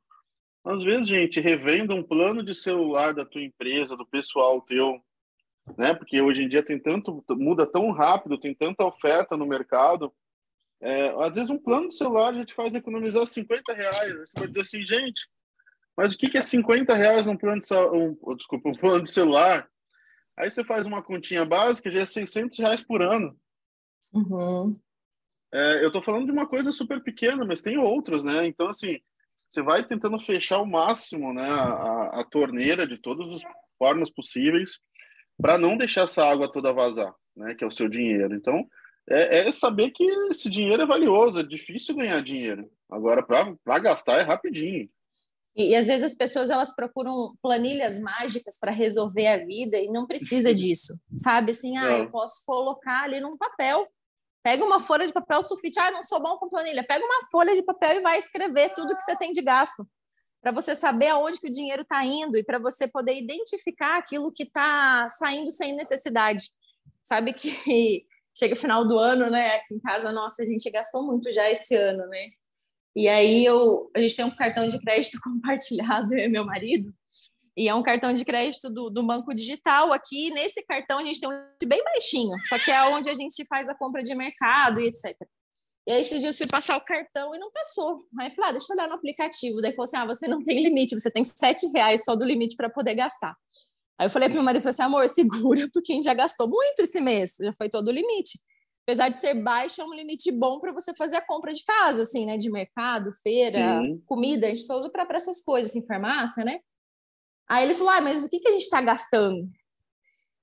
Às 0.62 0.82
vezes, 0.82 1.08
gente, 1.08 1.40
revenda 1.40 1.94
um 1.94 2.02
plano 2.02 2.44
de 2.44 2.54
celular 2.54 3.14
da 3.14 3.24
tua 3.24 3.42
empresa, 3.42 3.96
do 3.96 4.06
pessoal 4.06 4.60
teu, 4.60 5.00
né? 5.78 5.94
Porque 5.94 6.20
hoje 6.20 6.42
em 6.42 6.48
dia 6.48 6.62
tem 6.62 6.78
tanto, 6.78 7.24
muda 7.30 7.66
tão 7.66 7.90
rápido, 7.90 8.38
tem 8.38 8.54
tanta 8.54 8.84
oferta 8.84 9.36
no 9.36 9.46
mercado. 9.46 10.12
É, 10.82 11.08
às 11.22 11.34
vezes 11.34 11.48
um 11.48 11.58
plano 11.58 11.88
de 11.88 11.96
celular 11.96 12.30
a 12.32 12.36
gente 12.36 12.54
faz 12.54 12.74
economizar 12.74 13.26
50 13.26 13.72
reais. 13.72 14.14
Você 14.20 14.38
vai 14.38 14.48
dizer 14.48 14.60
assim, 14.60 14.82
gente, 14.82 15.26
mas 15.96 16.14
o 16.14 16.18
que 16.18 16.36
é 16.38 16.42
50 16.42 16.94
reais 16.94 17.26
num 17.26 17.36
plano 17.36 17.60
de, 17.60 17.74
um, 17.74 18.36
desculpa, 18.36 18.68
um 18.68 18.74
plano 18.74 19.04
de 19.04 19.10
celular? 19.10 19.68
Aí 20.38 20.50
você 20.50 20.64
faz 20.64 20.86
uma 20.86 21.02
continha 21.02 21.44
básica, 21.44 21.90
já 21.90 22.00
é 22.00 22.06
600 22.06 22.58
reais 22.58 22.82
por 22.82 23.02
ano. 23.02 23.38
Uhum. 24.12 24.78
É, 25.52 25.82
eu 25.82 25.88
estou 25.88 26.02
falando 26.02 26.26
de 26.26 26.32
uma 26.32 26.46
coisa 26.46 26.72
super 26.72 27.02
pequena, 27.02 27.44
mas 27.44 27.60
tem 27.60 27.76
outras, 27.76 28.24
né? 28.24 28.46
Então, 28.46 28.68
assim, 28.68 28.98
você 29.48 29.62
vai 29.62 29.82
tentando 29.82 30.18
fechar 30.18 30.56
ao 30.56 30.66
máximo 30.66 31.32
né, 31.34 31.48
a, 31.48 32.20
a 32.20 32.24
torneira 32.24 32.86
de 32.86 32.96
todas 32.96 33.32
as 33.32 33.42
formas 33.76 34.10
possíveis 34.10 34.78
para 35.36 35.58
não 35.58 35.76
deixar 35.76 36.02
essa 36.02 36.24
água 36.24 36.50
toda 36.50 36.72
vazar, 36.72 37.12
né? 37.36 37.54
Que 37.54 37.64
é 37.64 37.66
o 37.66 37.70
seu 37.70 37.88
dinheiro. 37.88 38.34
Então, 38.34 38.66
é, 39.08 39.48
é 39.48 39.52
saber 39.52 39.90
que 39.90 40.04
esse 40.30 40.48
dinheiro 40.48 40.82
é 40.82 40.86
valioso, 40.86 41.40
é 41.40 41.42
difícil 41.42 41.96
ganhar 41.96 42.22
dinheiro. 42.22 42.70
Agora, 42.88 43.22
para 43.22 43.78
gastar 43.80 44.18
é 44.18 44.22
rapidinho. 44.22 44.88
E, 45.56 45.70
e, 45.70 45.76
às 45.76 45.88
vezes 45.88 46.04
as 46.04 46.14
pessoas 46.14 46.48
elas 46.48 46.74
procuram 46.74 47.34
planilhas 47.42 47.98
mágicas 47.98 48.58
para 48.58 48.70
resolver 48.70 49.26
a 49.26 49.44
vida 49.44 49.76
e 49.76 49.88
não 49.88 50.06
precisa 50.06 50.54
disso, 50.54 50.94
sabe? 51.14 51.50
Assim, 51.50 51.76
ah, 51.76 51.98
eu 51.98 52.10
posso 52.10 52.44
colocar 52.44 53.02
ali 53.02 53.20
num 53.20 53.36
papel. 53.36 53.86
Pega 54.42 54.64
uma 54.64 54.80
folha 54.80 55.06
de 55.06 55.12
papel 55.12 55.42
sulfite, 55.42 55.78
ah, 55.78 55.90
não 55.90 56.02
sou 56.02 56.20
bom 56.20 56.38
com 56.38 56.48
planilha. 56.48 56.84
Pega 56.86 57.04
uma 57.04 57.28
folha 57.30 57.52
de 57.52 57.62
papel 57.62 57.98
e 57.98 58.00
vai 58.00 58.18
escrever 58.18 58.72
tudo 58.72 58.96
que 58.96 59.02
você 59.02 59.16
tem 59.16 59.32
de 59.32 59.42
gasto, 59.42 59.84
para 60.40 60.52
você 60.52 60.74
saber 60.74 61.08
aonde 61.08 61.38
que 61.38 61.48
o 61.48 61.50
dinheiro 61.50 61.82
está 61.82 62.04
indo 62.04 62.38
e 62.38 62.44
para 62.44 62.58
você 62.58 62.88
poder 62.88 63.18
identificar 63.18 63.98
aquilo 63.98 64.32
que 64.32 64.44
está 64.44 65.08
saindo 65.10 65.50
sem 65.50 65.74
necessidade. 65.74 66.44
Sabe 67.02 67.34
que 67.34 67.50
chega 68.34 68.54
o 68.54 68.58
final 68.58 68.86
do 68.86 68.98
ano, 68.98 69.28
né? 69.28 69.56
Aqui 69.56 69.74
em 69.74 69.80
casa, 69.80 70.10
nossa, 70.12 70.42
a 70.42 70.46
gente 70.46 70.70
gastou 70.70 71.04
muito 71.04 71.30
já 71.30 71.50
esse 71.50 71.74
ano, 71.74 72.06
né? 72.06 72.30
E 72.94 73.08
aí 73.08 73.44
eu, 73.44 73.90
a 73.94 74.00
gente 74.00 74.16
tem 74.16 74.24
um 74.24 74.30
cartão 74.30 74.68
de 74.68 74.78
crédito 74.80 75.18
compartilhado, 75.22 76.12
eu 76.14 76.26
e 76.26 76.28
meu 76.28 76.44
marido, 76.44 76.92
e 77.56 77.68
é 77.68 77.74
um 77.74 77.82
cartão 77.82 78.12
de 78.12 78.24
crédito 78.24 78.70
do, 78.70 78.90
do 78.90 79.06
banco 79.06 79.34
digital. 79.34 79.92
Aqui, 79.92 80.30
nesse 80.30 80.64
cartão, 80.64 80.98
a 80.98 81.04
gente 81.04 81.20
tem 81.20 81.28
um 81.28 81.42
bem 81.66 81.82
baixinho, 81.84 82.36
só 82.48 82.58
que 82.58 82.70
é 82.70 82.82
onde 82.84 83.10
a 83.10 83.14
gente 83.14 83.44
faz 83.46 83.68
a 83.68 83.74
compra 83.74 84.02
de 84.02 84.14
mercado 84.14 84.80
e 84.80 84.86
etc. 84.88 85.14
E 85.86 85.92
aí, 85.92 86.00
esses 86.00 86.20
dias, 86.20 86.36
fui 86.36 86.46
passar 86.46 86.76
o 86.76 86.84
cartão 86.84 87.34
e 87.34 87.38
não 87.38 87.50
passou. 87.50 88.04
Aí 88.18 88.30
falei, 88.30 88.50
ah, 88.50 88.52
deixa 88.52 88.72
eu 88.72 88.76
olhar 88.76 88.88
no 88.88 88.94
aplicativo. 88.94 89.60
Daí 89.60 89.72
falou 89.72 89.84
assim, 89.84 89.96
ah, 89.96 90.06
você 90.06 90.28
não 90.28 90.42
tem 90.42 90.62
limite, 90.62 90.98
você 90.98 91.10
tem 91.10 91.24
sete 91.24 91.66
reais 91.68 92.04
só 92.04 92.14
do 92.14 92.24
limite 92.24 92.56
para 92.56 92.70
poder 92.70 92.94
gastar. 92.94 93.34
Aí 93.98 94.06
eu 94.06 94.10
falei 94.10 94.28
para 94.28 94.36
meu 94.36 94.44
marido, 94.44 94.62
falei 94.62 94.70
assim, 94.70 94.82
amor, 94.82 95.08
segura, 95.08 95.68
porque 95.72 95.92
a 95.92 95.96
gente 95.96 96.04
já 96.04 96.14
gastou 96.14 96.48
muito 96.48 96.80
esse 96.80 97.00
mês, 97.00 97.36
já 97.40 97.52
foi 97.54 97.68
todo 97.68 97.88
o 97.88 97.92
limite 97.92 98.38
apesar 98.90 99.08
de 99.08 99.18
ser 99.18 99.34
baixo, 99.34 99.80
é 99.80 99.84
um 99.84 99.94
limite 99.94 100.32
bom 100.32 100.58
para 100.58 100.72
você 100.72 100.92
fazer 100.94 101.16
a 101.16 101.24
compra 101.24 101.52
de 101.52 101.64
casa, 101.64 102.02
assim, 102.02 102.26
né? 102.26 102.36
De 102.36 102.50
mercado, 102.50 103.12
feira, 103.22 103.80
Sim. 103.80 104.02
comida, 104.04 104.46
a 104.46 104.48
gente 104.50 104.62
só 104.62 104.76
usa 104.76 104.90
para 104.90 105.06
essas 105.16 105.40
coisas, 105.40 105.70
assim, 105.70 105.86
farmácia, 105.86 106.44
né? 106.44 106.58
Aí 107.48 107.64
ele 107.64 107.74
falou, 107.74 107.92
ah, 107.92 108.00
mas 108.00 108.24
o 108.24 108.28
que, 108.28 108.40
que 108.40 108.48
a 108.48 108.52
gente 108.52 108.62
está 108.62 108.80
gastando? 108.80 109.48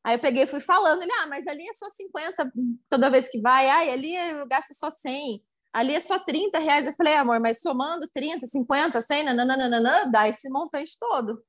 Aí 0.01 0.15
eu 0.15 0.19
peguei 0.19 0.43
e 0.43 0.47
fui 0.47 0.61
falando, 0.61 1.01
ele, 1.01 1.11
ah, 1.11 1.27
mas 1.27 1.45
ali 1.45 1.67
é 1.67 1.73
só 1.73 1.89
50 1.89 2.49
toda 2.89 3.09
vez 3.09 3.27
que 3.27 3.41
vai, 3.41 3.67
ai, 3.69 3.89
ali 3.89 4.15
eu 4.15 4.47
gasto 4.47 4.73
só 4.73 4.89
100, 4.89 5.43
ali 5.73 5.93
é 5.93 5.99
só 5.99 6.17
30 6.17 6.57
reais. 6.59 6.87
Eu 6.87 6.93
falei, 6.93 7.15
amor, 7.15 7.41
mas 7.41 7.59
somando 7.59 8.07
30, 8.13 8.47
50, 8.47 9.01
100, 9.01 9.23
nananana, 9.25 10.09
dá 10.09 10.27
esse 10.29 10.49
montante 10.49 10.97
todo. 10.97 11.43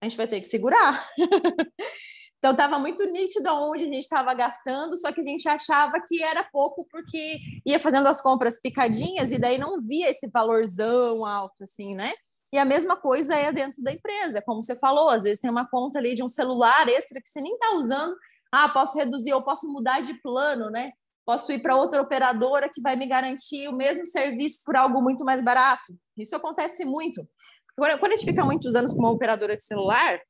A 0.00 0.08
gente 0.08 0.16
vai 0.16 0.28
ter 0.28 0.38
que 0.38 0.46
segurar. 0.46 1.04
Então 2.44 2.52
estava 2.52 2.78
muito 2.78 3.02
nítido 3.06 3.48
onde 3.54 3.84
a 3.84 3.86
gente 3.86 4.02
estava 4.02 4.34
gastando, 4.34 4.98
só 4.98 5.10
que 5.10 5.22
a 5.22 5.24
gente 5.24 5.48
achava 5.48 5.94
que 6.06 6.22
era 6.22 6.44
pouco 6.44 6.86
porque 6.90 7.38
ia 7.64 7.80
fazendo 7.80 8.06
as 8.06 8.20
compras 8.20 8.60
picadinhas 8.60 9.32
e 9.32 9.38
daí 9.38 9.56
não 9.56 9.80
via 9.80 10.10
esse 10.10 10.28
valorzão 10.28 11.24
alto 11.24 11.62
assim, 11.62 11.94
né? 11.94 12.12
E 12.52 12.58
a 12.58 12.66
mesma 12.66 12.96
coisa 12.96 13.34
é 13.34 13.50
dentro 13.50 13.82
da 13.82 13.90
empresa, 13.92 14.42
como 14.44 14.62
você 14.62 14.76
falou, 14.76 15.08
às 15.08 15.22
vezes 15.22 15.40
tem 15.40 15.50
uma 15.50 15.66
conta 15.66 15.98
ali 15.98 16.14
de 16.14 16.22
um 16.22 16.28
celular 16.28 16.86
extra 16.86 17.18
que 17.18 17.30
você 17.30 17.40
nem 17.40 17.54
está 17.54 17.76
usando. 17.76 18.14
Ah, 18.52 18.68
posso 18.68 18.98
reduzir, 18.98 19.32
ou 19.32 19.42
posso 19.42 19.66
mudar 19.72 20.02
de 20.02 20.12
plano, 20.20 20.68
né? 20.68 20.92
Posso 21.24 21.50
ir 21.50 21.62
para 21.62 21.76
outra 21.76 22.02
operadora 22.02 22.68
que 22.70 22.82
vai 22.82 22.94
me 22.94 23.06
garantir 23.06 23.68
o 23.68 23.74
mesmo 23.74 24.04
serviço 24.04 24.58
por 24.66 24.76
algo 24.76 25.00
muito 25.00 25.24
mais 25.24 25.42
barato. 25.42 25.94
Isso 26.14 26.36
acontece 26.36 26.84
muito. 26.84 27.26
Quando 27.74 28.12
a 28.12 28.16
gente 28.16 28.26
fica 28.26 28.44
muitos 28.44 28.74
anos 28.74 28.92
com 28.92 28.98
uma 28.98 29.10
operadora 29.10 29.56
de 29.56 29.64
celular, 29.64 30.20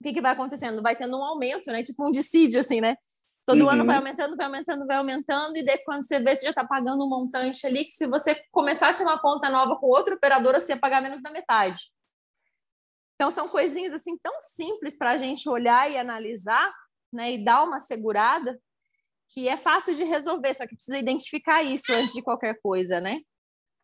o 0.00 0.04
que, 0.04 0.12
que 0.12 0.20
vai 0.20 0.32
acontecendo? 0.32 0.82
Vai 0.82 0.96
tendo 0.96 1.16
um 1.16 1.24
aumento, 1.24 1.70
né? 1.70 1.82
Tipo 1.82 2.06
um 2.06 2.10
dissídio, 2.10 2.60
assim, 2.60 2.80
né? 2.80 2.96
Todo 3.46 3.62
uhum. 3.62 3.70
ano 3.70 3.86
vai 3.86 3.96
aumentando, 3.96 4.36
vai 4.36 4.46
aumentando, 4.46 4.86
vai 4.86 4.96
aumentando, 4.96 5.56
e 5.56 5.64
daí 5.64 5.78
quando 5.84 6.02
você 6.02 6.18
vê, 6.18 6.34
você 6.34 6.42
já 6.42 6.50
está 6.50 6.66
pagando 6.66 7.04
um 7.04 7.08
montante 7.08 7.64
ali, 7.64 7.84
que 7.84 7.92
se 7.92 8.06
você 8.06 8.42
começasse 8.50 9.04
uma 9.04 9.20
conta 9.20 9.48
nova 9.48 9.76
com 9.76 9.86
outra 9.86 10.16
operadora, 10.16 10.58
você 10.58 10.72
ia 10.72 10.78
pagar 10.78 11.00
menos 11.00 11.22
da 11.22 11.30
metade. 11.30 11.78
Então, 13.14 13.30
são 13.30 13.48
coisinhas 13.48 13.94
assim 13.94 14.18
tão 14.18 14.34
simples 14.40 14.98
para 14.98 15.12
a 15.12 15.16
gente 15.16 15.48
olhar 15.48 15.90
e 15.90 15.96
analisar, 15.96 16.70
né? 17.12 17.32
E 17.32 17.44
dar 17.44 17.62
uma 17.62 17.78
segurada, 17.78 18.58
que 19.32 19.48
é 19.48 19.56
fácil 19.56 19.94
de 19.94 20.04
resolver, 20.04 20.52
só 20.52 20.66
que 20.66 20.74
precisa 20.74 20.98
identificar 20.98 21.62
isso 21.62 21.92
antes 21.92 22.12
de 22.12 22.22
qualquer 22.22 22.58
coisa, 22.60 23.00
né? 23.00 23.20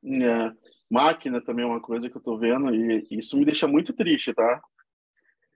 É. 0.05 0.51
Máquina 0.90 1.40
também 1.40 1.64
é 1.64 1.68
uma 1.68 1.81
coisa 1.81 2.11
que 2.11 2.16
eu 2.16 2.20
estou 2.20 2.38
vendo, 2.38 2.75
e 2.75 3.07
isso 3.12 3.38
me 3.38 3.44
deixa 3.44 3.66
muito 3.66 3.94
triste, 3.94 4.35
tá? 4.35 4.61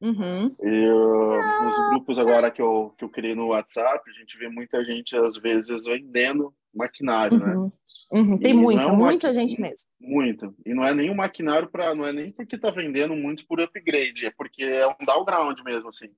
Uhum. 0.00 0.54
Eu, 0.60 1.38
nos 1.64 1.88
grupos 1.90 2.18
agora 2.18 2.50
que 2.50 2.60
eu, 2.60 2.94
que 2.98 3.04
eu 3.04 3.08
criei 3.08 3.34
no 3.34 3.48
WhatsApp, 3.48 4.02
a 4.08 4.12
gente 4.12 4.36
vê 4.36 4.48
muita 4.48 4.84
gente, 4.84 5.16
às 5.16 5.36
vezes, 5.36 5.86
vendendo 5.86 6.54
maquinário, 6.74 7.38
uhum. 7.38 7.64
né? 7.64 7.72
Uhum. 8.12 8.38
Tem 8.38 8.52
muita, 8.52 8.82
é 8.82 8.92
um 8.92 8.96
muita 8.96 9.32
gente 9.32 9.58
mesmo. 9.60 9.90
Muito. 9.98 10.54
E 10.66 10.74
não 10.74 10.84
é 10.84 10.92
nem 10.92 11.10
um 11.10 11.14
maquinário 11.14 11.68
para, 11.68 11.94
não 11.94 12.04
é 12.04 12.12
nem 12.12 12.26
porque 12.36 12.58
tá 12.58 12.70
vendendo 12.70 13.16
muitos 13.16 13.42
por 13.44 13.60
upgrade, 13.60 14.26
é 14.26 14.30
porque 14.30 14.64
é 14.64 14.86
um 14.86 15.04
downgrade 15.04 15.64
mesmo, 15.64 15.88
assim, 15.88 16.08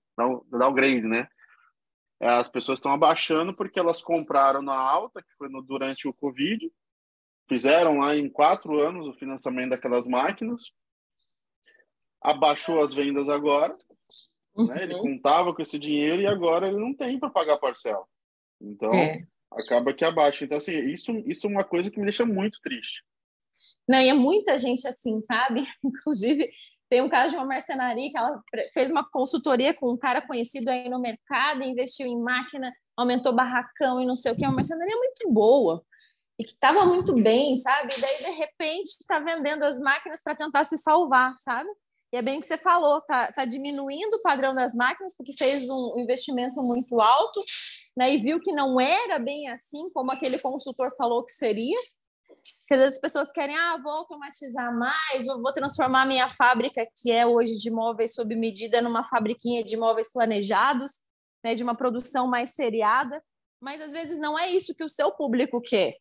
downgrade, 0.50 1.06
né? 1.06 1.28
As 2.20 2.48
pessoas 2.48 2.78
estão 2.78 2.90
abaixando 2.90 3.54
porque 3.54 3.78
elas 3.78 4.02
compraram 4.02 4.60
na 4.60 4.76
alta, 4.76 5.22
que 5.22 5.32
foi 5.38 5.48
no, 5.48 5.62
durante 5.62 6.08
o 6.08 6.12
Covid, 6.12 6.68
fizeram 7.48 7.98
lá 7.98 8.16
em 8.16 8.28
quatro 8.28 8.80
anos 8.80 9.06
o 9.06 9.14
financiamento 9.14 9.70
daquelas 9.70 10.04
máquinas, 10.06 10.72
abaixou 12.20 12.80
as 12.80 12.92
vendas 12.92 13.28
agora, 13.28 13.76
uhum. 14.56 14.66
né? 14.66 14.84
ele 14.84 14.98
contava 14.98 15.54
com 15.54 15.62
esse 15.62 15.78
dinheiro 15.78 16.22
e 16.22 16.26
agora 16.26 16.68
ele 16.68 16.78
não 16.78 16.94
tem 16.94 17.18
para 17.18 17.30
pagar 17.30 17.58
parcela. 17.58 18.04
Então, 18.60 18.92
é. 18.92 19.22
acaba 19.52 19.92
que 19.92 20.04
abaixa. 20.04 20.44
Então, 20.44 20.58
assim, 20.58 20.72
isso, 20.90 21.12
isso 21.26 21.46
é 21.46 21.50
uma 21.50 21.64
coisa 21.64 21.90
que 21.90 21.98
me 21.98 22.06
deixa 22.06 22.26
muito 22.26 22.58
triste. 22.60 23.02
Não, 23.88 24.00
e 24.00 24.08
é 24.08 24.14
muita 24.14 24.58
gente 24.58 24.86
assim, 24.86 25.20
sabe? 25.22 25.64
Inclusive, 25.82 26.50
tem 26.90 27.02
um 27.02 27.08
caso 27.08 27.32
de 27.32 27.36
uma 27.36 27.46
marcenaria 27.46 28.10
que 28.10 28.16
ela 28.16 28.42
fez 28.72 28.90
uma 28.90 29.08
consultoria 29.08 29.74
com 29.74 29.92
um 29.92 29.96
cara 29.96 30.20
conhecido 30.26 30.68
aí 30.68 30.88
no 30.88 31.00
mercado, 31.00 31.62
investiu 31.62 32.06
em 32.06 32.20
máquina, 32.20 32.72
aumentou 32.96 33.34
barracão 33.34 34.00
e 34.00 34.06
não 34.06 34.16
sei 34.16 34.32
o 34.32 34.36
que. 34.36 34.44
É 34.44 34.48
uma 34.48 34.56
marcenaria 34.56 34.96
muito 34.96 35.30
boa 35.30 35.84
e 36.38 36.44
que 36.44 36.50
estava 36.50 36.84
muito 36.84 37.14
bem, 37.14 37.56
sabe? 37.56 37.92
E 37.96 38.00
daí, 38.00 38.32
de 38.32 38.38
repente, 38.38 38.90
está 38.90 39.18
vendendo 39.18 39.64
as 39.64 39.80
máquinas 39.80 40.22
para 40.22 40.36
tentar 40.36 40.64
se 40.64 40.76
salvar, 40.78 41.34
sabe? 41.36 41.68
E 42.12 42.16
é 42.16 42.22
bem 42.22 42.40
que 42.40 42.46
você 42.46 42.56
falou, 42.56 43.02
tá, 43.02 43.30
tá 43.32 43.44
diminuindo 43.44 44.14
o 44.14 44.22
padrão 44.22 44.54
das 44.54 44.74
máquinas 44.74 45.14
porque 45.14 45.34
fez 45.36 45.68
um 45.68 45.98
investimento 45.98 46.60
muito 46.62 47.00
alto, 47.00 47.40
né? 47.96 48.14
E 48.14 48.22
viu 48.22 48.40
que 48.40 48.50
não 48.50 48.80
era 48.80 49.18
bem 49.18 49.48
assim 49.48 49.90
como 49.90 50.10
aquele 50.10 50.38
consultor 50.38 50.94
falou 50.96 51.24
que 51.24 51.32
seria. 51.32 51.76
Porque 52.60 52.74
às 52.74 52.80
vezes 52.80 52.94
as 52.94 53.00
pessoas 53.00 53.32
querem, 53.32 53.56
ah, 53.56 53.78
vou 53.82 53.92
automatizar 53.92 54.74
mais, 54.74 55.26
vou 55.26 55.52
transformar 55.52 56.06
minha 56.06 56.28
fábrica, 56.30 56.86
que 56.96 57.10
é 57.10 57.26
hoje 57.26 57.58
de 57.58 57.70
móveis 57.70 58.14
sob 58.14 58.34
medida, 58.34 58.80
numa 58.80 59.04
fabriquinha 59.04 59.62
de 59.62 59.76
móveis 59.76 60.10
planejados, 60.10 60.92
né, 61.44 61.54
de 61.54 61.62
uma 61.62 61.74
produção 61.74 62.26
mais 62.26 62.50
seriada. 62.50 63.22
Mas 63.60 63.80
às 63.82 63.92
vezes 63.92 64.18
não 64.18 64.38
é 64.38 64.50
isso 64.50 64.74
que 64.74 64.84
o 64.84 64.88
seu 64.88 65.10
público 65.12 65.60
quer. 65.60 65.94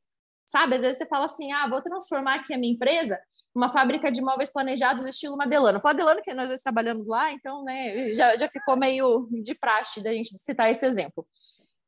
Sabe? 0.46 0.76
Às 0.76 0.84
vezes 0.84 0.98
você 1.00 1.06
fala 1.08 1.26
assim, 1.26 1.52
ah, 1.52 1.68
vou 1.68 1.82
transformar 1.82 2.36
aqui 2.36 2.54
a 2.54 2.58
minha 2.58 2.74
empresa 2.74 3.20
uma 3.58 3.70
fábrica 3.70 4.12
de 4.12 4.22
móveis 4.22 4.54
planejados 4.54 5.04
estilo 5.08 5.36
Madelano. 5.36 5.82
Madelano, 5.84 6.22
que 6.22 6.32
nós 6.32 6.48
dois 6.48 6.62
trabalhamos 6.62 7.08
lá, 7.08 7.32
então, 7.32 7.64
né, 7.64 8.12
já, 8.14 8.38
já 8.38 8.48
ficou 8.48 8.78
meio 8.78 9.28
de 9.42 9.56
praxe 9.56 10.04
da 10.04 10.14
gente 10.14 10.30
citar 10.38 10.70
esse 10.70 10.86
exemplo. 10.86 11.28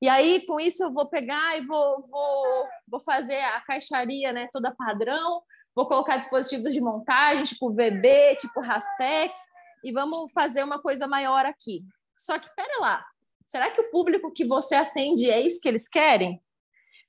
E 0.02 0.10
aí, 0.10 0.44
com 0.48 0.60
isso, 0.60 0.84
eu 0.84 0.92
vou 0.92 1.08
pegar 1.08 1.58
e 1.58 1.66
vou, 1.68 2.02
vou, 2.10 2.68
vou 2.88 3.00
fazer 3.00 3.40
a 3.40 3.62
caixaria 3.62 4.34
né, 4.34 4.48
toda 4.52 4.74
padrão, 4.76 5.44
vou 5.76 5.86
colocar 5.88 6.18
dispositivos 6.18 6.74
de 6.74 6.82
montagem, 6.82 7.44
tipo 7.44 7.72
VB, 7.72 8.36
tipo 8.40 8.62
Rastex, 8.62 9.40
e 9.84 9.92
vamos 9.92 10.32
fazer 10.32 10.64
uma 10.64 10.82
coisa 10.82 11.06
maior 11.06 11.46
aqui. 11.46 11.84
Só 12.18 12.40
que, 12.40 12.50
pera 12.56 12.80
lá, 12.80 13.06
será 13.46 13.70
que 13.70 13.80
o 13.80 13.92
público 13.92 14.34
que 14.34 14.44
você 14.44 14.74
atende 14.74 15.30
é 15.30 15.40
isso 15.40 15.62
que 15.62 15.68
eles 15.68 15.88
querem? 15.88 16.42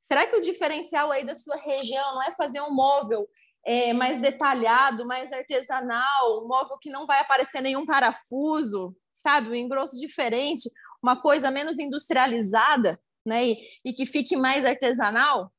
Será 0.02 0.26
que 0.26 0.36
o 0.36 0.40
diferencial 0.42 1.10
aí 1.10 1.24
da 1.24 1.34
sua 1.34 1.56
região 1.56 2.14
não 2.14 2.22
é 2.24 2.32
fazer 2.32 2.60
um 2.60 2.74
móvel 2.74 3.26
é, 3.64 3.92
mais 3.92 4.20
detalhado, 4.20 5.06
mais 5.06 5.32
artesanal, 5.32 6.42
um 6.42 6.48
móvel 6.48 6.78
que 6.78 6.90
não 6.90 7.06
vai 7.06 7.20
aparecer 7.20 7.60
nenhum 7.60 7.84
parafuso, 7.84 8.96
sabe? 9.12 9.48
Um 9.48 9.54
engrosso 9.54 9.98
diferente, 9.98 10.70
uma 11.02 11.20
coisa 11.20 11.50
menos 11.50 11.78
industrializada, 11.78 13.00
né? 13.24 13.48
E, 13.48 13.58
e 13.84 13.92
que 13.92 14.06
fique 14.06 14.36
mais 14.36 14.64
artesanal. 14.64 15.52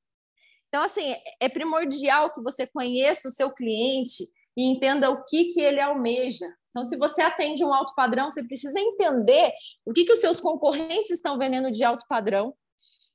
Então, 0.67 0.83
assim, 0.83 1.13
é 1.39 1.49
primordial 1.49 2.31
que 2.31 2.41
você 2.41 2.65
conheça 2.65 3.27
o 3.27 3.31
seu 3.31 3.51
cliente 3.51 4.23
e 4.55 4.63
entenda 4.63 5.09
o 5.09 5.23
que, 5.23 5.45
que 5.45 5.61
ele 5.61 5.79
almeja. 5.79 6.45
Então, 6.69 6.85
se 6.85 6.97
você 6.97 7.21
atende 7.21 7.63
um 7.63 7.73
alto 7.73 7.93
padrão, 7.93 8.29
você 8.29 8.43
precisa 8.43 8.79
entender 8.79 9.51
o 9.85 9.91
que, 9.91 10.05
que 10.05 10.13
os 10.13 10.19
seus 10.19 10.39
concorrentes 10.39 11.11
estão 11.11 11.37
vendendo 11.37 11.69
de 11.69 11.83
alto 11.83 12.05
padrão 12.07 12.53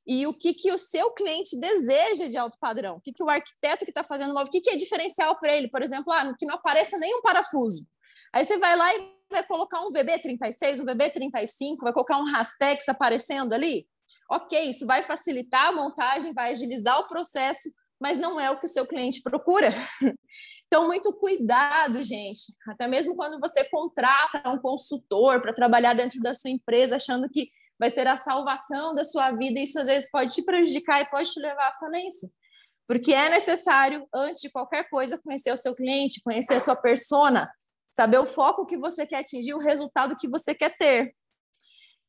e 0.06 0.26
o 0.26 0.32
que, 0.32 0.54
que 0.54 0.70
o 0.70 0.78
seu 0.78 1.10
cliente 1.12 1.58
deseja 1.58 2.28
de 2.28 2.36
alto 2.36 2.56
padrão, 2.60 2.96
o 2.96 3.00
que, 3.00 3.12
que 3.12 3.22
o 3.22 3.28
arquiteto 3.28 3.84
que 3.84 3.90
está 3.90 4.04
fazendo 4.04 4.32
móvel, 4.32 4.46
o 4.46 4.50
que, 4.50 4.60
que 4.60 4.70
é 4.70 4.76
diferencial 4.76 5.38
para 5.38 5.52
ele, 5.52 5.68
por 5.68 5.82
exemplo, 5.82 6.12
ah, 6.12 6.32
que 6.38 6.46
não 6.46 6.54
apareça 6.54 6.96
nenhum 6.96 7.20
parafuso. 7.20 7.84
Aí 8.32 8.44
você 8.44 8.56
vai 8.58 8.76
lá 8.76 8.94
e 8.94 9.16
vai 9.30 9.44
colocar 9.44 9.80
um 9.80 9.90
VB36, 9.90 10.80
um 10.80 10.84
VB35, 10.84 11.78
vai 11.80 11.92
colocar 11.92 12.18
um 12.18 12.30
Rastex 12.30 12.88
aparecendo 12.88 13.52
ali. 13.52 13.86
Ok, 14.30 14.70
isso 14.70 14.86
vai 14.86 15.02
facilitar 15.02 15.68
a 15.68 15.72
montagem, 15.72 16.32
vai 16.32 16.50
agilizar 16.50 17.00
o 17.00 17.08
processo, 17.08 17.68
mas 18.00 18.18
não 18.18 18.38
é 18.38 18.50
o 18.50 18.58
que 18.60 18.66
o 18.66 18.68
seu 18.68 18.86
cliente 18.86 19.22
procura. 19.22 19.68
Então, 20.68 20.88
muito 20.88 21.12
cuidado, 21.12 22.02
gente. 22.02 22.52
Até 22.68 22.88
mesmo 22.88 23.14
quando 23.14 23.38
você 23.38 23.62
contrata 23.70 24.50
um 24.50 24.58
consultor 24.58 25.40
para 25.40 25.54
trabalhar 25.54 25.94
dentro 25.94 26.18
da 26.18 26.34
sua 26.34 26.50
empresa, 26.50 26.96
achando 26.96 27.28
que 27.30 27.48
vai 27.78 27.90
ser 27.90 28.06
a 28.06 28.16
salvação 28.16 28.94
da 28.94 29.04
sua 29.04 29.30
vida, 29.32 29.58
e 29.58 29.64
isso 29.64 29.78
às 29.78 29.86
vezes 29.86 30.10
pode 30.10 30.34
te 30.34 30.42
prejudicar 30.44 31.00
e 31.02 31.10
pode 31.10 31.30
te 31.30 31.40
levar 31.40 31.68
à 31.68 31.78
falência. 31.78 32.28
Porque 32.86 33.12
é 33.12 33.28
necessário, 33.28 34.06
antes 34.14 34.40
de 34.40 34.50
qualquer 34.50 34.88
coisa, 34.88 35.20
conhecer 35.22 35.52
o 35.52 35.56
seu 35.56 35.74
cliente, 35.74 36.22
conhecer 36.22 36.54
a 36.54 36.60
sua 36.60 36.76
persona, 36.76 37.50
saber 37.96 38.18
o 38.18 38.26
foco 38.26 38.66
que 38.66 38.76
você 38.76 39.06
quer 39.06 39.18
atingir, 39.18 39.54
o 39.54 39.58
resultado 39.58 40.16
que 40.16 40.28
você 40.28 40.54
quer 40.54 40.76
ter. 40.76 41.14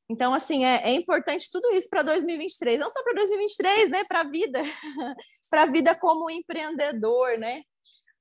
Então, 0.10 0.34
assim, 0.34 0.63
é, 0.63 0.89
é 0.89 0.91
importante 0.91 1.49
tudo 1.51 1.69
isso 1.73 1.89
para 1.89 2.01
2023, 2.03 2.80
não 2.80 2.89
só 2.89 3.03
para 3.03 3.15
2023, 3.15 3.89
né? 3.89 4.03
Para 4.06 4.21
a 4.21 4.30
vida, 4.30 4.62
para 5.49 5.63
a 5.63 5.71
vida 5.71 5.95
como 5.95 6.30
empreendedor, 6.30 7.38
né? 7.38 7.62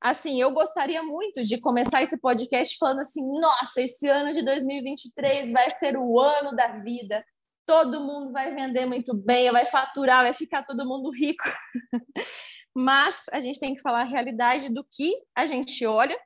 Assim, 0.01 0.41
eu 0.41 0.51
gostaria 0.51 1.03
muito 1.03 1.43
de 1.43 1.61
começar 1.61 2.03
esse 2.03 2.19
podcast 2.21 2.77
falando 2.79 3.01
assim: 3.01 3.23
nossa, 3.41 3.81
esse 3.81 4.09
ano 4.09 4.33
de 4.33 4.45
2023 4.45 5.53
vai 5.53 5.71
ser 5.71 5.97
o 5.97 6.21
ano 6.21 6.55
da 6.57 6.73
vida, 6.79 7.25
todo 7.67 8.01
mundo 8.01 8.33
vai 8.33 8.55
vender 8.55 8.87
muito 8.87 9.13
bem, 9.15 9.51
vai 9.51 9.67
faturar, 9.67 10.23
vai 10.23 10.33
ficar 10.33 10.65
todo 10.65 10.87
mundo 10.87 11.11
rico. 11.11 11.45
Mas 12.75 13.25
a 13.33 13.41
gente 13.41 13.59
tem 13.59 13.75
que 13.75 13.81
falar 13.81 14.03
a 14.03 14.05
realidade 14.05 14.73
do 14.73 14.85
que 14.85 15.13
a 15.35 15.47
gente 15.47 15.85
olha 15.85 16.17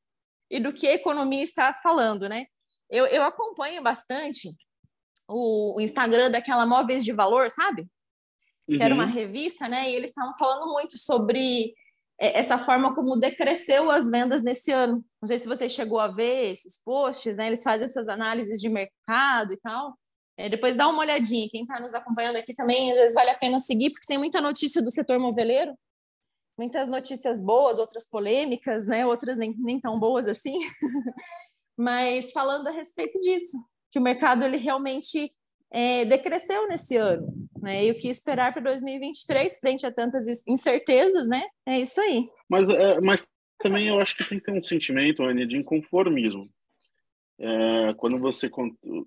e 0.50 0.60
do 0.60 0.72
que 0.72 0.86
a 0.86 0.94
economia 0.94 1.42
está 1.42 1.72
falando, 1.82 2.28
né? 2.28 2.46
Eu, 2.90 3.06
eu 3.06 3.22
acompanho 3.22 3.82
bastante 3.82 4.48
o, 5.28 5.76
o 5.78 5.80
Instagram 5.80 6.30
daquela 6.30 6.66
Móveis 6.66 7.04
de 7.04 7.12
Valor, 7.12 7.48
sabe? 7.50 7.86
Uhum. 8.68 8.76
Que 8.76 8.82
era 8.82 8.92
uma 8.92 9.04
uhum. 9.04 9.12
revista, 9.12 9.68
né? 9.68 9.90
E 9.90 9.94
eles 9.94 10.10
estavam 10.10 10.34
falando 10.36 10.70
muito 10.72 10.98
sobre 10.98 11.72
é, 12.20 12.38
essa 12.38 12.58
forma 12.58 12.94
como 12.94 13.16
decresceu 13.16 13.90
as 13.90 14.10
vendas 14.10 14.42
nesse 14.42 14.72
ano. 14.72 15.04
Não 15.22 15.26
sei 15.26 15.38
se 15.38 15.48
você 15.48 15.68
chegou 15.68 16.00
a 16.00 16.08
ver 16.08 16.50
esses 16.50 16.82
posts, 16.82 17.36
né? 17.36 17.46
Eles 17.46 17.62
fazem 17.62 17.84
essas 17.84 18.08
análises 18.08 18.60
de 18.60 18.68
mercado 18.68 19.54
e 19.54 19.56
tal. 19.58 19.96
É, 20.40 20.48
depois 20.48 20.74
dá 20.74 20.88
uma 20.88 21.00
olhadinha. 21.00 21.48
Quem 21.50 21.62
está 21.62 21.78
nos 21.78 21.92
acompanhando 21.92 22.36
aqui 22.36 22.54
também, 22.54 22.90
às 22.92 22.98
vezes 22.98 23.14
vale 23.14 23.30
a 23.30 23.34
pena 23.34 23.60
seguir, 23.60 23.90
porque 23.90 24.06
tem 24.06 24.16
muita 24.16 24.40
notícia 24.40 24.80
do 24.80 24.90
setor 24.90 25.18
moveleiro, 25.18 25.74
muitas 26.56 26.88
notícias 26.88 27.42
boas, 27.42 27.78
outras 27.78 28.08
polêmicas, 28.08 28.86
né? 28.86 29.04
Outras 29.04 29.36
nem, 29.36 29.54
nem 29.58 29.78
tão 29.78 30.00
boas 30.00 30.26
assim. 30.26 30.56
Mas 31.76 32.32
falando 32.32 32.68
a 32.68 32.70
respeito 32.70 33.20
disso, 33.20 33.56
que 33.90 33.98
o 33.98 34.02
mercado 34.02 34.42
ele 34.42 34.56
realmente 34.56 35.30
é, 35.70 36.06
decresceu 36.06 36.66
nesse 36.68 36.96
ano, 36.96 37.28
né? 37.60 37.84
E 37.84 37.90
o 37.90 37.98
que 37.98 38.08
esperar 38.08 38.54
para 38.54 38.62
2023 38.62 39.58
frente 39.58 39.86
a 39.86 39.92
tantas 39.92 40.26
incertezas, 40.48 41.28
né? 41.28 41.42
É 41.66 41.78
isso 41.78 42.00
aí. 42.00 42.30
Mas, 42.48 42.70
é, 42.70 42.98
mas 43.02 43.22
também 43.58 43.88
eu 43.88 44.00
acho 44.00 44.16
que 44.16 44.26
tem 44.26 44.38
que 44.38 44.46
ter 44.46 44.58
um 44.58 44.62
sentimento, 44.62 45.22
Anny, 45.22 45.46
de 45.46 45.58
inconformismo. 45.58 46.48
É, 47.42 47.94
quando 47.94 48.18
você 48.18 48.50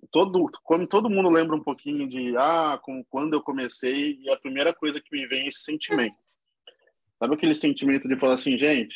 todo 0.09 0.49
quando 0.63 0.87
todo 0.87 1.07
mundo 1.07 1.29
lembra 1.29 1.55
um 1.55 1.61
pouquinho 1.61 2.09
de 2.09 2.35
ah 2.35 2.79
como 2.81 3.05
quando 3.05 3.35
eu 3.35 3.41
comecei 3.43 4.17
e 4.19 4.27
a 4.31 4.35
primeira 4.35 4.73
coisa 4.73 4.99
que 4.99 5.15
me 5.15 5.27
vem 5.27 5.43
é 5.43 5.47
esse 5.49 5.59
sentimento 5.59 6.15
sabe 7.19 7.35
aquele 7.35 7.53
sentimento 7.53 8.07
de 8.07 8.17
falar 8.17 8.33
assim 8.33 8.57
gente 8.57 8.95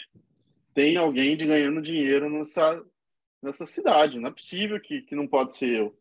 tem 0.73 0.97
alguém 0.97 1.37
de 1.37 1.45
ganhando 1.45 1.83
dinheiro 1.83 2.27
nessa 2.31 2.83
nessa 3.39 3.67
cidade 3.67 4.19
não 4.19 4.29
é 4.29 4.31
possível 4.31 4.81
que, 4.81 5.03
que 5.03 5.13
não 5.13 5.27
pode 5.27 5.55
ser 5.55 5.81
eu 5.81 5.95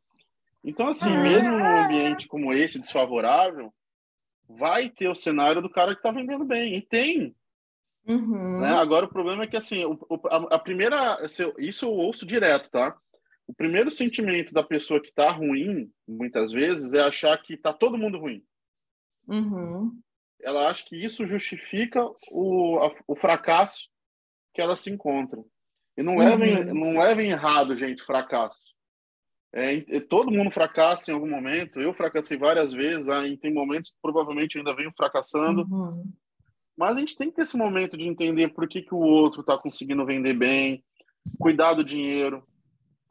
então 0.65 0.89
assim 0.89 1.15
ah. 1.15 1.23
mesmo 1.23 1.59
num 1.59 1.85
ambiente 1.85 2.27
como 2.27 2.55
esse 2.55 2.79
desfavorável 2.79 3.71
vai 4.49 4.89
ter 4.89 5.11
o 5.11 5.15
cenário 5.15 5.61
do 5.61 5.69
cara 5.69 5.93
que 5.93 5.99
está 5.99 6.11
vendendo 6.11 6.47
bem 6.47 6.75
e 6.75 6.81
tem 6.81 7.37
uhum. 8.09 8.61
né? 8.61 8.71
agora 8.71 9.05
o 9.05 9.11
problema 9.11 9.45
é 9.45 9.47
que 9.47 9.59
assim 9.59 9.85
o, 9.85 9.99
a, 10.31 10.55
a 10.55 10.59
primeira 10.59 11.21
isso 11.59 11.85
eu 11.85 11.93
ouço 11.93 12.25
direto 12.25 12.71
tá 12.71 12.97
o 13.47 13.55
primeiro 13.55 13.91
sentimento 13.91 14.53
da 14.53 14.63
pessoa 14.63 15.01
que 15.01 15.09
está 15.09 15.31
ruim, 15.31 15.91
muitas 16.07 16.51
vezes, 16.51 16.93
é 16.93 17.01
achar 17.01 17.41
que 17.41 17.55
está 17.55 17.73
todo 17.73 17.99
mundo 17.99 18.19
ruim. 18.19 18.43
Uhum. 19.29 19.99
Ela 20.41 20.69
acha 20.69 20.85
que 20.85 20.97
isso 20.97 21.27
justifica 21.27 22.05
o, 22.31 22.79
a, 22.79 22.93
o 23.07 23.17
fracasso 23.17 23.89
que 24.53 24.61
ela 24.61 24.77
se 24.77 24.91
encontra. 24.91 25.43
E 25.97 26.03
não 26.03 26.17
levem, 26.17 26.59
uhum. 26.59 26.75
não 26.75 27.03
levem 27.03 27.31
errado, 27.31 27.77
gente, 27.77 28.03
fracasso. 28.03 28.75
É, 29.55 29.77
é, 29.97 30.01
todo 30.01 30.31
mundo 30.31 30.51
fracassa 30.51 31.11
em 31.11 31.15
algum 31.15 31.31
momento. 31.31 31.81
Eu 31.81 31.95
fracassei 31.95 32.37
várias 32.37 32.73
vezes. 32.73 33.09
Aí 33.09 33.37
tem 33.39 33.53
momentos 33.53 33.91
que 33.91 33.97
provavelmente 34.03 34.59
ainda 34.59 34.75
venho 34.75 34.93
fracassando. 34.95 35.63
Uhum. 35.71 36.13
Mas 36.77 36.97
a 36.97 37.01
gente 37.01 37.17
tem 37.17 37.31
que 37.31 37.37
ter 37.37 37.43
esse 37.43 37.57
momento 37.57 37.97
de 37.97 38.05
entender 38.05 38.49
por 38.49 38.69
que, 38.69 38.83
que 38.83 38.95
o 38.95 38.99
outro 38.99 39.41
está 39.41 39.57
conseguindo 39.57 40.05
vender 40.05 40.35
bem, 40.35 40.85
cuidar 41.39 41.73
do 41.73 41.83
dinheiro, 41.83 42.47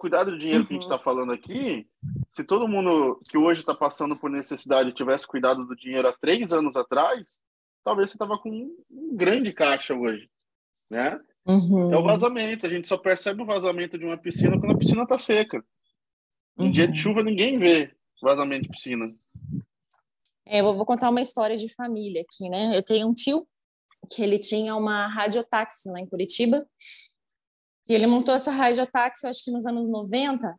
cuidar 0.05 0.23
do 0.23 0.37
dinheiro 0.37 0.61
uhum. 0.61 0.67
que 0.67 0.73
a 0.73 0.75
gente 0.75 0.83
está 0.83 0.97
uhum. 0.97 1.01
falando 1.01 1.31
aqui 1.31 1.87
se 2.29 2.43
todo 2.43 2.67
mundo 2.67 3.17
que 3.27 3.39
hoje 3.39 3.61
está 3.61 3.73
passando 3.73 4.15
por 4.19 4.29
necessidade 4.29 4.91
tivesse 4.91 5.25
cuidado 5.25 5.65
do 5.65 5.75
dinheiro 5.75 6.07
há 6.07 6.13
três 6.13 6.53
anos 6.53 6.75
atrás, 6.75 7.41
talvez 7.83 8.11
você 8.11 8.15
estava 8.15 8.37
com 8.37 8.49
um 8.49 9.15
grande 9.15 9.51
caixa 9.51 9.95
hoje, 9.95 10.29
né? 10.87 11.19
Uhum. 11.47 11.91
É 11.91 11.97
o 11.97 12.03
vazamento. 12.03 12.67
A 12.67 12.69
gente 12.69 12.87
só 12.87 12.97
percebe 12.97 13.41
o 13.41 13.45
vazamento 13.45 13.97
de 13.97 14.05
uma 14.05 14.17
piscina 14.17 14.59
quando 14.59 14.73
a 14.73 14.77
piscina 14.77 15.03
está 15.03 15.17
seca. 15.17 15.63
Em 16.59 16.65
uhum. 16.65 16.71
dia 16.71 16.87
de 16.87 16.97
uhum. 16.97 17.03
chuva, 17.03 17.23
ninguém 17.23 17.57
vê 17.57 17.91
vazamento 18.21 18.63
de 18.63 18.69
piscina. 18.69 19.11
É, 20.45 20.59
eu 20.59 20.75
vou 20.75 20.85
contar 20.85 21.09
uma 21.09 21.21
história 21.21 21.57
de 21.57 21.73
família 21.73 22.21
aqui, 22.21 22.47
né? 22.49 22.77
Eu 22.77 22.83
tenho 22.83 23.07
um 23.07 23.13
tio 23.13 23.47
que 24.11 24.21
ele 24.21 24.37
tinha 24.37 24.75
uma 24.75 25.07
radiotáxi 25.07 25.89
lá 25.89 25.99
em 25.99 26.05
Curitiba. 26.05 26.67
E 27.87 27.93
ele 27.93 28.07
montou 28.07 28.33
essa 28.33 28.51
radiotáxi, 28.51 29.27
acho 29.27 29.43
que 29.43 29.51
nos 29.51 29.65
anos 29.65 29.87
90, 29.87 30.53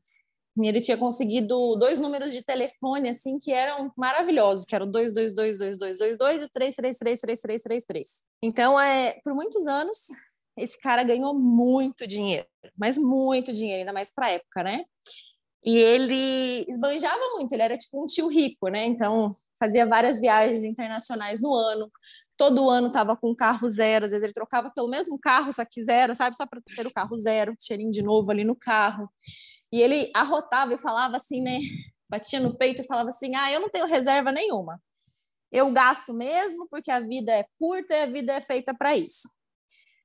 e 0.58 0.66
ele 0.66 0.80
tinha 0.80 0.96
conseguido 0.96 1.76
dois 1.76 1.98
números 1.98 2.32
de 2.32 2.42
telefone, 2.42 3.10
assim, 3.10 3.38
que 3.38 3.52
eram 3.52 3.92
maravilhosos, 3.96 4.64
que 4.64 4.74
eram 4.74 4.86
o 4.86 4.92
2222222 4.92 6.40
e 6.40 6.44
o 6.44 6.48
3333333. 6.48 8.02
Então, 8.42 8.80
é, 8.80 9.20
por 9.22 9.34
muitos 9.34 9.66
anos, 9.66 10.06
esse 10.56 10.80
cara 10.80 11.02
ganhou 11.02 11.34
muito 11.34 12.06
dinheiro, 12.06 12.46
mas 12.76 12.96
muito 12.96 13.52
dinheiro, 13.52 13.80
ainda 13.80 13.92
mais 13.92 14.10
para 14.10 14.30
época, 14.30 14.62
né? 14.62 14.84
E 15.62 15.76
ele 15.76 16.64
esbanjava 16.68 17.20
muito, 17.34 17.52
ele 17.52 17.62
era 17.62 17.76
tipo 17.76 18.02
um 18.02 18.06
tio 18.06 18.28
rico, 18.28 18.68
né? 18.68 18.86
Então, 18.86 19.34
fazia 19.58 19.84
várias 19.84 20.20
viagens 20.20 20.64
internacionais 20.64 21.42
no 21.42 21.54
ano, 21.54 21.90
todo 22.36 22.68
ano 22.68 22.88
estava 22.88 23.16
com 23.16 23.34
carro 23.34 23.68
zero, 23.68 24.04
às 24.04 24.10
vezes 24.10 24.24
ele 24.24 24.32
trocava 24.32 24.70
pelo 24.70 24.88
mesmo 24.88 25.18
carro, 25.18 25.52
só 25.52 25.64
que 25.64 25.82
zero, 25.82 26.14
sabe? 26.14 26.36
Só 26.36 26.46
para 26.46 26.60
ter 26.60 26.86
o 26.86 26.92
carro 26.92 27.16
zero, 27.16 27.54
cheirinho 27.60 27.90
de 27.90 28.02
novo 28.02 28.30
ali 28.30 28.44
no 28.44 28.54
carro. 28.54 29.10
E 29.72 29.80
ele 29.80 30.10
arrotava 30.14 30.74
e 30.74 30.78
falava 30.78 31.16
assim, 31.16 31.40
né? 31.42 31.60
Batia 32.08 32.40
no 32.40 32.56
peito 32.56 32.82
e 32.82 32.86
falava 32.86 33.08
assim: 33.08 33.34
ah, 33.34 33.50
eu 33.50 33.60
não 33.60 33.68
tenho 33.68 33.86
reserva 33.86 34.30
nenhuma. 34.30 34.80
Eu 35.50 35.70
gasto 35.72 36.12
mesmo 36.12 36.68
porque 36.68 36.90
a 36.90 37.00
vida 37.00 37.32
é 37.32 37.46
curta 37.58 37.94
e 37.94 38.02
a 38.02 38.06
vida 38.06 38.32
é 38.32 38.40
feita 38.40 38.74
para 38.74 38.96
isso. 38.96 39.28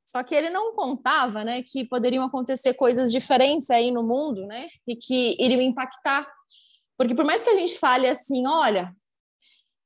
Só 0.06 0.24
que 0.24 0.36
ele 0.36 0.50
não 0.50 0.74
contava, 0.74 1.44
né, 1.44 1.63
que 1.63 1.86
poderiam 1.86 2.26
acontecer 2.26 2.74
coisas 2.74 3.12
diferentes 3.12 3.70
aí 3.70 3.91
no 3.91 4.04
mundo, 4.04 4.46
né, 4.46 4.67
e 4.88 4.96
que 4.96 5.38
iriam 5.39 5.62
impactar. 5.62 6.28
Porque 6.98 7.15
por 7.15 7.24
mais 7.24 7.44
que 7.44 7.50
a 7.50 7.56
gente 7.56 7.78
fale 7.78 8.08
assim, 8.08 8.46
olha, 8.46 8.94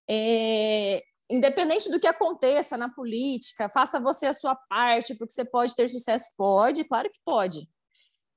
é, 0.09 1.03
independente 1.29 1.89
do 1.89 1.99
que 1.99 2.07
aconteça 2.07 2.77
na 2.77 2.89
política, 2.89 3.69
faça 3.69 3.99
você 3.99 4.27
a 4.27 4.33
sua 4.33 4.55
parte, 4.55 5.15
porque 5.15 5.33
você 5.33 5.45
pode 5.45 5.75
ter 5.75 5.89
sucesso. 5.89 6.29
Pode, 6.37 6.83
claro 6.83 7.09
que 7.11 7.19
pode. 7.25 7.67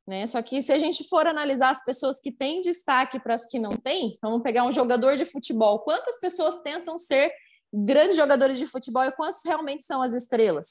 Né? 0.07 0.27
Só 0.27 0.40
que 0.40 0.62
se 0.62 0.72
a 0.72 0.79
gente 0.79 1.07
for 1.07 1.27
analisar 1.27 1.68
as 1.68 1.85
pessoas 1.85 2.18
que 2.18 2.33
têm 2.33 2.62
destaque 2.62 3.20
para 3.20 3.35
as 3.35 3.44
que 3.46 3.59
não 3.59 3.77
têm, 3.77 4.18
vamos 4.22 4.42
pegar 4.42 4.64
um 4.64 4.72
jogador 4.72 5.16
de 5.16 5.27
futebol. 5.27 5.81
Quantas 5.81 6.18
pessoas 6.18 6.61
tentam 6.61 6.98
ser 6.98 7.31
grandes 7.70 8.16
jogadores 8.16 8.59
de 8.59 8.66
futebol 8.66 9.05
e 9.05 9.12
quantos 9.12 9.40
realmente 9.44 9.85
são 9.85 10.01
as 10.01 10.14
estrelas? 10.14 10.70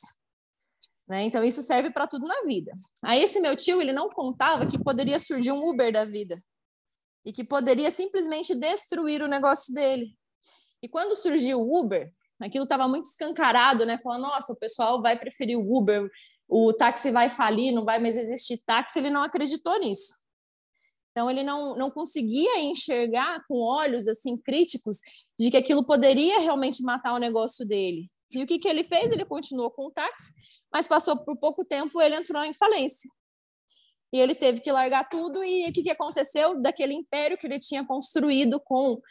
Né? 1.08 1.22
Então, 1.24 1.44
isso 1.44 1.62
serve 1.62 1.92
para 1.92 2.08
tudo 2.08 2.28
na 2.28 2.42
vida. 2.42 2.72
Aí, 3.04 3.22
esse 3.22 3.40
meu 3.40 3.56
tio, 3.56 3.80
ele 3.80 3.94
não 3.94 4.10
contava 4.10 4.66
que 4.66 4.84
poderia 4.84 5.20
surgir 5.20 5.52
um 5.52 5.70
Uber 5.70 5.94
da 5.94 6.04
vida 6.04 6.42
e 7.24 7.32
que 7.32 7.44
poderia 7.44 7.92
simplesmente 7.92 8.56
destruir 8.56 9.22
o 9.22 9.28
negócio 9.28 9.74
dele. 9.74 10.18
E 10.88 10.90
quando 10.90 11.14
surgiu 11.16 11.60
o 11.60 11.80
Uber, 11.82 12.10
aquilo 12.40 12.64
estava 12.64 12.88
muito 12.88 13.04
escancarado, 13.04 13.86
né? 13.86 13.98
Falando, 13.98 14.22
nossa, 14.22 14.54
o 14.54 14.58
pessoal 14.58 15.02
vai 15.02 15.20
preferir 15.20 15.60
o 15.60 15.78
Uber, 15.78 16.10
o 16.48 16.72
táxi 16.72 17.12
vai 17.12 17.30
falir, 17.30 17.74
não 17.74 17.84
vai 17.84 18.00
mais 18.00 18.16
existir 18.16 18.60
táxi. 18.66 19.00
Ele 19.00 19.10
não 19.10 19.22
acreditou 19.22 19.78
nisso. 19.82 20.16
Então 21.12 21.30
ele 21.30 21.44
não, 21.44 21.76
não 21.76 21.92
conseguia 21.92 22.62
enxergar 22.62 23.44
com 23.50 23.60
olhos 23.60 24.08
assim 24.08 24.38
críticos 24.38 25.02
de 25.38 25.52
que 25.52 25.58
aquilo 25.58 25.86
poderia 25.86 26.40
realmente 26.40 26.82
matar 26.82 27.14
o 27.16 27.20
negócio 27.20 27.68
dele. 27.68 28.10
E 28.32 28.42
o 28.42 28.48
que, 28.48 28.58
que 28.58 28.70
ele 28.70 28.86
fez? 28.86 29.12
Ele 29.12 29.26
continuou 29.26 29.70
com 29.70 29.88
o 29.88 29.92
táxi, 29.92 30.32
mas 30.72 30.88
passou 30.88 31.18
por 31.18 31.36
pouco 31.36 31.66
tempo 31.66 32.02
ele 32.02 32.16
entrou 32.16 32.42
em 32.46 32.54
falência. 32.54 33.12
E 34.14 34.20
ele 34.22 34.34
teve 34.34 34.62
que 34.62 34.72
largar 34.72 35.10
tudo. 35.10 35.44
E 35.44 35.70
o 35.70 35.74
que, 35.74 35.84
que 35.84 35.92
aconteceu? 35.92 36.62
Daquele 36.62 36.94
império 36.94 37.38
que 37.38 37.46
ele 37.46 37.60
tinha 37.60 37.86
construído 37.86 38.58
com 38.58 39.02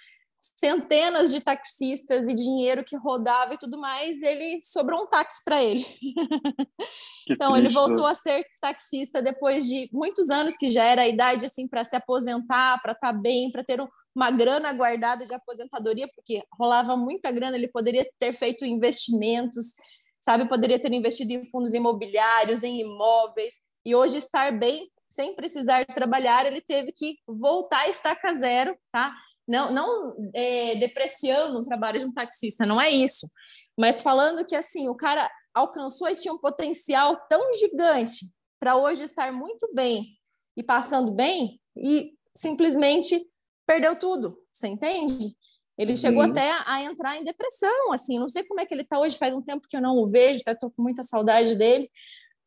centenas 0.59 1.33
de 1.33 1.41
taxistas 1.41 2.29
e 2.29 2.35
dinheiro 2.35 2.85
que 2.85 2.97
rodava 2.97 3.55
e 3.55 3.59
tudo 3.59 3.79
mais, 3.79 4.23
ele 4.23 4.61
sobrou 4.63 5.03
um 5.03 5.07
táxi 5.07 5.43
para 5.45 5.63
ele. 5.63 5.85
então 7.29 7.53
triste. 7.53 7.67
ele 7.67 7.75
voltou 7.75 8.07
a 8.07 8.15
ser 8.15 8.47
taxista 8.61 9.21
depois 9.21 9.67
de 9.67 9.89
muitos 9.93 10.31
anos 10.31 10.57
que 10.57 10.69
já 10.69 10.85
era 10.85 11.03
a 11.03 11.09
idade 11.09 11.47
assim 11.47 11.67
para 11.67 11.85
se 11.85 11.97
aposentar, 11.97 12.81
para 12.83 12.93
estar 12.93 13.13
tá 13.13 13.19
bem, 13.19 13.51
para 13.51 13.65
ter 13.65 13.81
uma 14.15 14.31
grana 14.31 14.73
guardada 14.73 15.27
de 15.27 15.35
aposentadoria, 15.35 16.09
porque 16.15 16.43
rolava 16.59 16.97
muita 16.97 17.31
grana, 17.31 17.57
ele 17.57 17.69
poderia 17.69 18.09
ter 18.19 18.33
feito 18.33 18.65
investimentos, 18.65 19.75
sabe, 20.21 20.49
poderia 20.49 20.81
ter 20.81 20.93
investido 20.93 21.33
em 21.33 21.45
fundos 21.45 21.75
imobiliários, 21.75 22.63
em 22.63 22.81
imóveis, 22.81 23.57
e 23.85 23.95
hoje 23.95 24.17
estar 24.17 24.51
bem 24.59 24.91
sem 25.09 25.35
precisar 25.35 25.85
trabalhar, 25.87 26.47
ele 26.47 26.61
teve 26.61 26.93
que 26.93 27.19
voltar 27.27 27.81
a 27.81 27.89
estaca 27.89 28.35
zero, 28.35 28.77
tá? 28.91 29.15
Não, 29.47 29.73
não 29.73 30.17
é, 30.35 30.75
depreciando 30.77 31.59
o 31.59 31.65
trabalho 31.65 32.01
de 32.01 32.07
um 32.07 32.15
taxista, 32.15 32.67
não 32.67 32.81
é 32.81 32.91
isso. 32.91 33.31
Mas 33.79 34.03
falando 34.03 34.45
que 34.47 34.57
assim, 34.57 34.89
o 34.89 34.95
cara 34.95 35.31
alcançou 35.55 36.09
e 36.09 36.15
tinha 36.15 36.35
um 36.35 36.39
potencial 36.39 37.17
tão 37.29 37.53
gigante 37.55 38.27
para 38.59 38.77
hoje 38.77 39.03
estar 39.03 39.33
muito 39.33 39.69
bem 39.75 40.17
e 40.57 40.63
passando 40.63 41.13
bem 41.13 41.61
e 41.77 42.15
simplesmente 42.35 43.25
perdeu 43.67 43.99
tudo, 43.99 44.39
você 44.53 44.67
entende? 44.67 45.37
Ele 45.79 45.93
uhum. 45.93 45.97
chegou 45.97 46.23
até 46.23 46.53
a 46.65 46.83
entrar 46.83 47.17
em 47.17 47.25
depressão, 47.25 47.93
assim, 47.93 48.19
não 48.19 48.29
sei 48.29 48.45
como 48.45 48.61
é 48.61 48.67
que 48.67 48.73
ele 48.73 48.83
está 48.83 48.99
hoje, 48.99 49.19
faz 49.19 49.35
um 49.35 49.43
tempo 49.43 49.67
que 49.69 49.77
eu 49.77 49.83
não 49.83 49.97
o 49.99 50.09
vejo, 50.09 50.41
até 50.41 50.53
estou 50.53 50.71
com 50.71 50.83
muita 50.83 51.03
saudade 51.03 51.55
dele, 51.57 51.91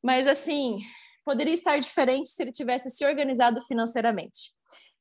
mas 0.04 0.28
assim, 0.28 0.80
poderia 1.24 1.54
estar 1.54 1.78
diferente 1.78 2.30
se 2.30 2.42
ele 2.42 2.52
tivesse 2.52 2.90
se 2.90 3.06
organizado 3.06 3.62
financeiramente. 3.62 4.52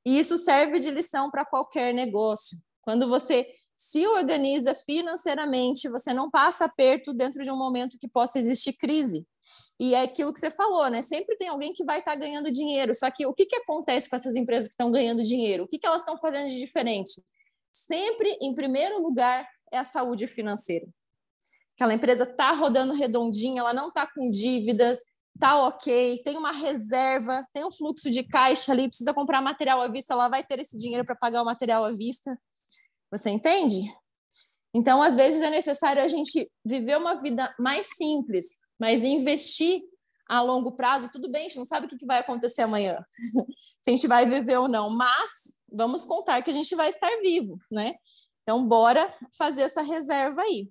E 0.04 0.18
isso 0.18 0.36
serve 0.36 0.78
de 0.78 0.90
lição 0.90 1.30
para 1.30 1.44
qualquer 1.44 1.92
negócio. 1.92 2.58
Quando 2.82 3.08
você 3.08 3.46
se 3.76 4.06
organiza 4.06 4.74
financeiramente, 4.74 5.88
você 5.88 6.12
não 6.12 6.30
passa 6.30 6.64
aperto 6.64 7.12
dentro 7.12 7.42
de 7.42 7.50
um 7.50 7.56
momento 7.56 7.98
que 7.98 8.08
possa 8.08 8.38
existir 8.38 8.72
crise. 8.74 9.26
E 9.80 9.94
é 9.94 10.02
aquilo 10.02 10.32
que 10.32 10.40
você 10.40 10.50
falou, 10.50 10.90
né? 10.90 11.02
Sempre 11.02 11.36
tem 11.36 11.48
alguém 11.48 11.72
que 11.72 11.84
vai 11.84 12.00
estar 12.00 12.12
tá 12.12 12.18
ganhando 12.18 12.50
dinheiro. 12.50 12.92
Só 12.94 13.08
que 13.10 13.24
o 13.24 13.32
que, 13.32 13.46
que 13.46 13.56
acontece 13.56 14.10
com 14.10 14.16
essas 14.16 14.34
empresas 14.34 14.68
que 14.68 14.72
estão 14.72 14.90
ganhando 14.90 15.22
dinheiro? 15.22 15.64
O 15.64 15.68
que, 15.68 15.78
que 15.78 15.86
elas 15.86 16.02
estão 16.02 16.18
fazendo 16.18 16.50
de 16.50 16.58
diferente? 16.58 17.22
Sempre, 17.72 18.36
em 18.42 18.52
primeiro 18.54 19.00
lugar, 19.00 19.48
é 19.70 19.78
a 19.78 19.84
saúde 19.84 20.26
financeira. 20.26 20.86
Aquela 21.76 21.94
empresa 21.94 22.24
está 22.24 22.50
rodando 22.50 22.92
redondinha, 22.92 23.60
ela 23.60 23.72
não 23.72 23.88
está 23.88 24.04
com 24.12 24.28
dívidas, 24.28 24.98
tá 25.38 25.66
ok, 25.66 26.20
tem 26.24 26.36
uma 26.36 26.52
reserva, 26.52 27.46
tem 27.52 27.64
um 27.64 27.70
fluxo 27.70 28.10
de 28.10 28.22
caixa 28.22 28.72
ali, 28.72 28.88
precisa 28.88 29.14
comprar 29.14 29.40
material 29.40 29.80
à 29.80 29.88
vista, 29.88 30.14
ela 30.14 30.28
vai 30.28 30.44
ter 30.44 30.58
esse 30.58 30.76
dinheiro 30.76 31.04
para 31.04 31.14
pagar 31.14 31.42
o 31.42 31.44
material 31.44 31.84
à 31.84 31.92
vista. 31.92 32.38
Você 33.10 33.30
entende? 33.30 33.80
Então, 34.74 35.02
às 35.02 35.14
vezes 35.14 35.40
é 35.40 35.50
necessário 35.50 36.02
a 36.02 36.08
gente 36.08 36.50
viver 36.64 36.96
uma 36.96 37.14
vida 37.14 37.54
mais 37.58 37.88
simples, 37.96 38.58
mas 38.78 39.02
investir 39.02 39.80
a 40.28 40.42
longo 40.42 40.72
prazo, 40.72 41.10
tudo 41.10 41.30
bem, 41.30 41.46
a 41.46 41.48
gente 41.48 41.56
não 41.56 41.64
sabe 41.64 41.86
o 41.86 41.88
que 41.88 42.04
vai 42.04 42.18
acontecer 42.18 42.62
amanhã, 42.62 42.98
se 43.82 43.90
a 43.90 43.90
gente 43.90 44.06
vai 44.06 44.28
viver 44.28 44.58
ou 44.58 44.68
não, 44.68 44.90
mas 44.90 45.56
vamos 45.72 46.04
contar 46.04 46.42
que 46.42 46.50
a 46.50 46.54
gente 46.54 46.74
vai 46.76 46.90
estar 46.90 47.10
vivo, 47.22 47.56
né? 47.70 47.94
Então, 48.42 48.66
bora 48.66 49.12
fazer 49.36 49.62
essa 49.62 49.80
reserva 49.82 50.42
aí. 50.42 50.68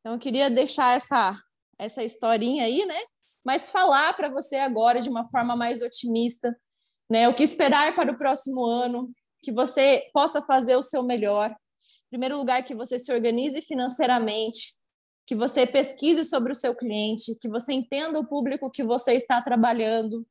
Então, 0.00 0.14
eu 0.14 0.18
queria 0.18 0.50
deixar 0.50 0.96
essa, 0.96 1.36
essa 1.78 2.02
historinha 2.02 2.64
aí, 2.64 2.84
né? 2.84 3.00
Mas 3.44 3.70
falar 3.70 4.14
para 4.14 4.28
você 4.28 4.56
agora 4.56 5.00
de 5.00 5.08
uma 5.08 5.24
forma 5.24 5.56
mais 5.56 5.82
otimista, 5.82 6.54
né? 7.10 7.28
O 7.28 7.34
que 7.34 7.42
esperar 7.42 7.94
para 7.94 8.12
o 8.12 8.18
próximo 8.18 8.64
ano, 8.64 9.06
que 9.42 9.52
você 9.52 10.08
possa 10.12 10.42
fazer 10.42 10.76
o 10.76 10.82
seu 10.82 11.02
melhor. 11.02 11.50
Em 11.50 12.10
primeiro 12.10 12.36
lugar, 12.36 12.62
que 12.64 12.74
você 12.74 12.98
se 12.98 13.12
organize 13.12 13.62
financeiramente, 13.62 14.74
que 15.26 15.34
você 15.34 15.66
pesquise 15.66 16.24
sobre 16.24 16.52
o 16.52 16.56
seu 16.56 16.74
cliente, 16.74 17.38
que 17.40 17.48
você 17.48 17.72
entenda 17.72 18.18
o 18.18 18.26
público 18.26 18.70
que 18.70 18.82
você 18.82 19.14
está 19.14 19.40
trabalhando 19.40 20.26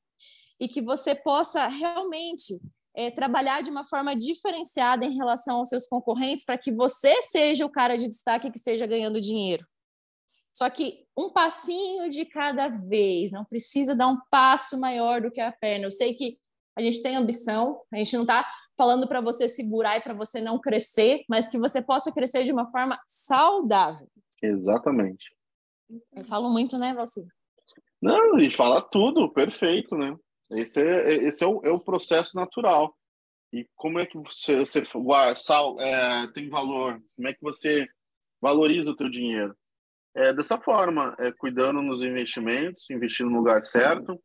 e 0.60 0.68
que 0.68 0.82
você 0.82 1.16
possa 1.16 1.68
realmente 1.68 2.60
é, 2.94 3.10
trabalhar 3.10 3.62
de 3.62 3.70
uma 3.70 3.86
forma 3.86 4.16
diferenciada 4.16 5.06
em 5.06 5.16
relação 5.16 5.58
aos 5.58 5.70
seus 5.70 5.88
concorrentes 5.88 6.44
para 6.44 6.58
que 6.58 6.72
você 6.72 7.22
seja 7.22 7.66
o 7.66 7.72
cara 7.72 7.96
de 7.96 8.10
destaque 8.10 8.52
que 8.52 8.58
esteja 8.58 8.86
ganhando 8.86 9.22
dinheiro. 9.22 9.66
Só 10.60 10.70
que 10.70 11.06
um 11.18 11.30
passinho 11.30 12.10
de 12.10 12.26
cada 12.26 12.68
vez, 12.68 13.32
não 13.32 13.46
precisa 13.46 13.96
dar 13.96 14.08
um 14.08 14.20
passo 14.30 14.78
maior 14.78 15.22
do 15.22 15.32
que 15.32 15.40
a 15.40 15.54
perna. 15.54 15.86
Eu 15.86 15.92
sei 15.92 16.14
que 16.14 16.38
a 16.78 16.82
gente 16.82 17.02
tem 17.02 17.16
ambição, 17.16 17.82
a 17.94 17.96
gente 17.96 18.14
não 18.18 18.24
está 18.24 18.46
falando 18.78 19.08
para 19.08 19.22
você 19.22 19.48
segurar 19.48 19.98
e 19.98 20.02
para 20.02 20.14
você 20.14 20.42
não 20.42 20.60
crescer, 20.60 21.24
mas 21.30 21.48
que 21.48 21.58
você 21.58 21.82
possa 21.82 22.12
crescer 22.12 22.44
de 22.44 22.52
uma 22.52 22.70
forma 22.72 23.00
saudável. 23.08 24.06
Exatamente. 24.44 25.34
Eu 26.12 26.26
falo 26.26 26.50
muito, 26.50 26.78
né, 26.78 26.94
você? 26.94 27.26
Não, 28.02 28.36
a 28.36 28.40
gente 28.40 28.58
fala 28.58 28.82
tudo, 28.82 29.32
perfeito, 29.32 29.96
né? 29.96 30.14
Esse 30.52 30.82
é, 30.82 31.14
esse 31.24 31.42
é, 31.42 31.48
o, 31.48 31.62
é 31.64 31.72
o 31.72 31.80
processo 31.80 32.36
natural. 32.36 32.94
E 33.54 33.66
como 33.78 33.98
é 33.98 34.06
que 34.06 34.18
você, 34.18 34.60
você 34.60 34.84
sal, 35.38 35.80
é, 35.80 36.28
tem 36.34 36.50
valor? 36.50 37.02
Como 37.16 37.30
é 37.30 37.34
que 37.34 37.42
você 37.42 37.88
valoriza 38.42 38.92
o 38.92 38.96
teu 38.96 39.10
dinheiro? 39.10 39.56
É 40.20 40.34
dessa 40.34 40.60
forma, 40.60 41.16
é, 41.18 41.32
cuidando 41.32 41.82
nos 41.82 42.04
investimentos, 42.04 42.86
investindo 42.90 43.30
no 43.30 43.38
lugar 43.38 43.64
certo, 43.64 44.22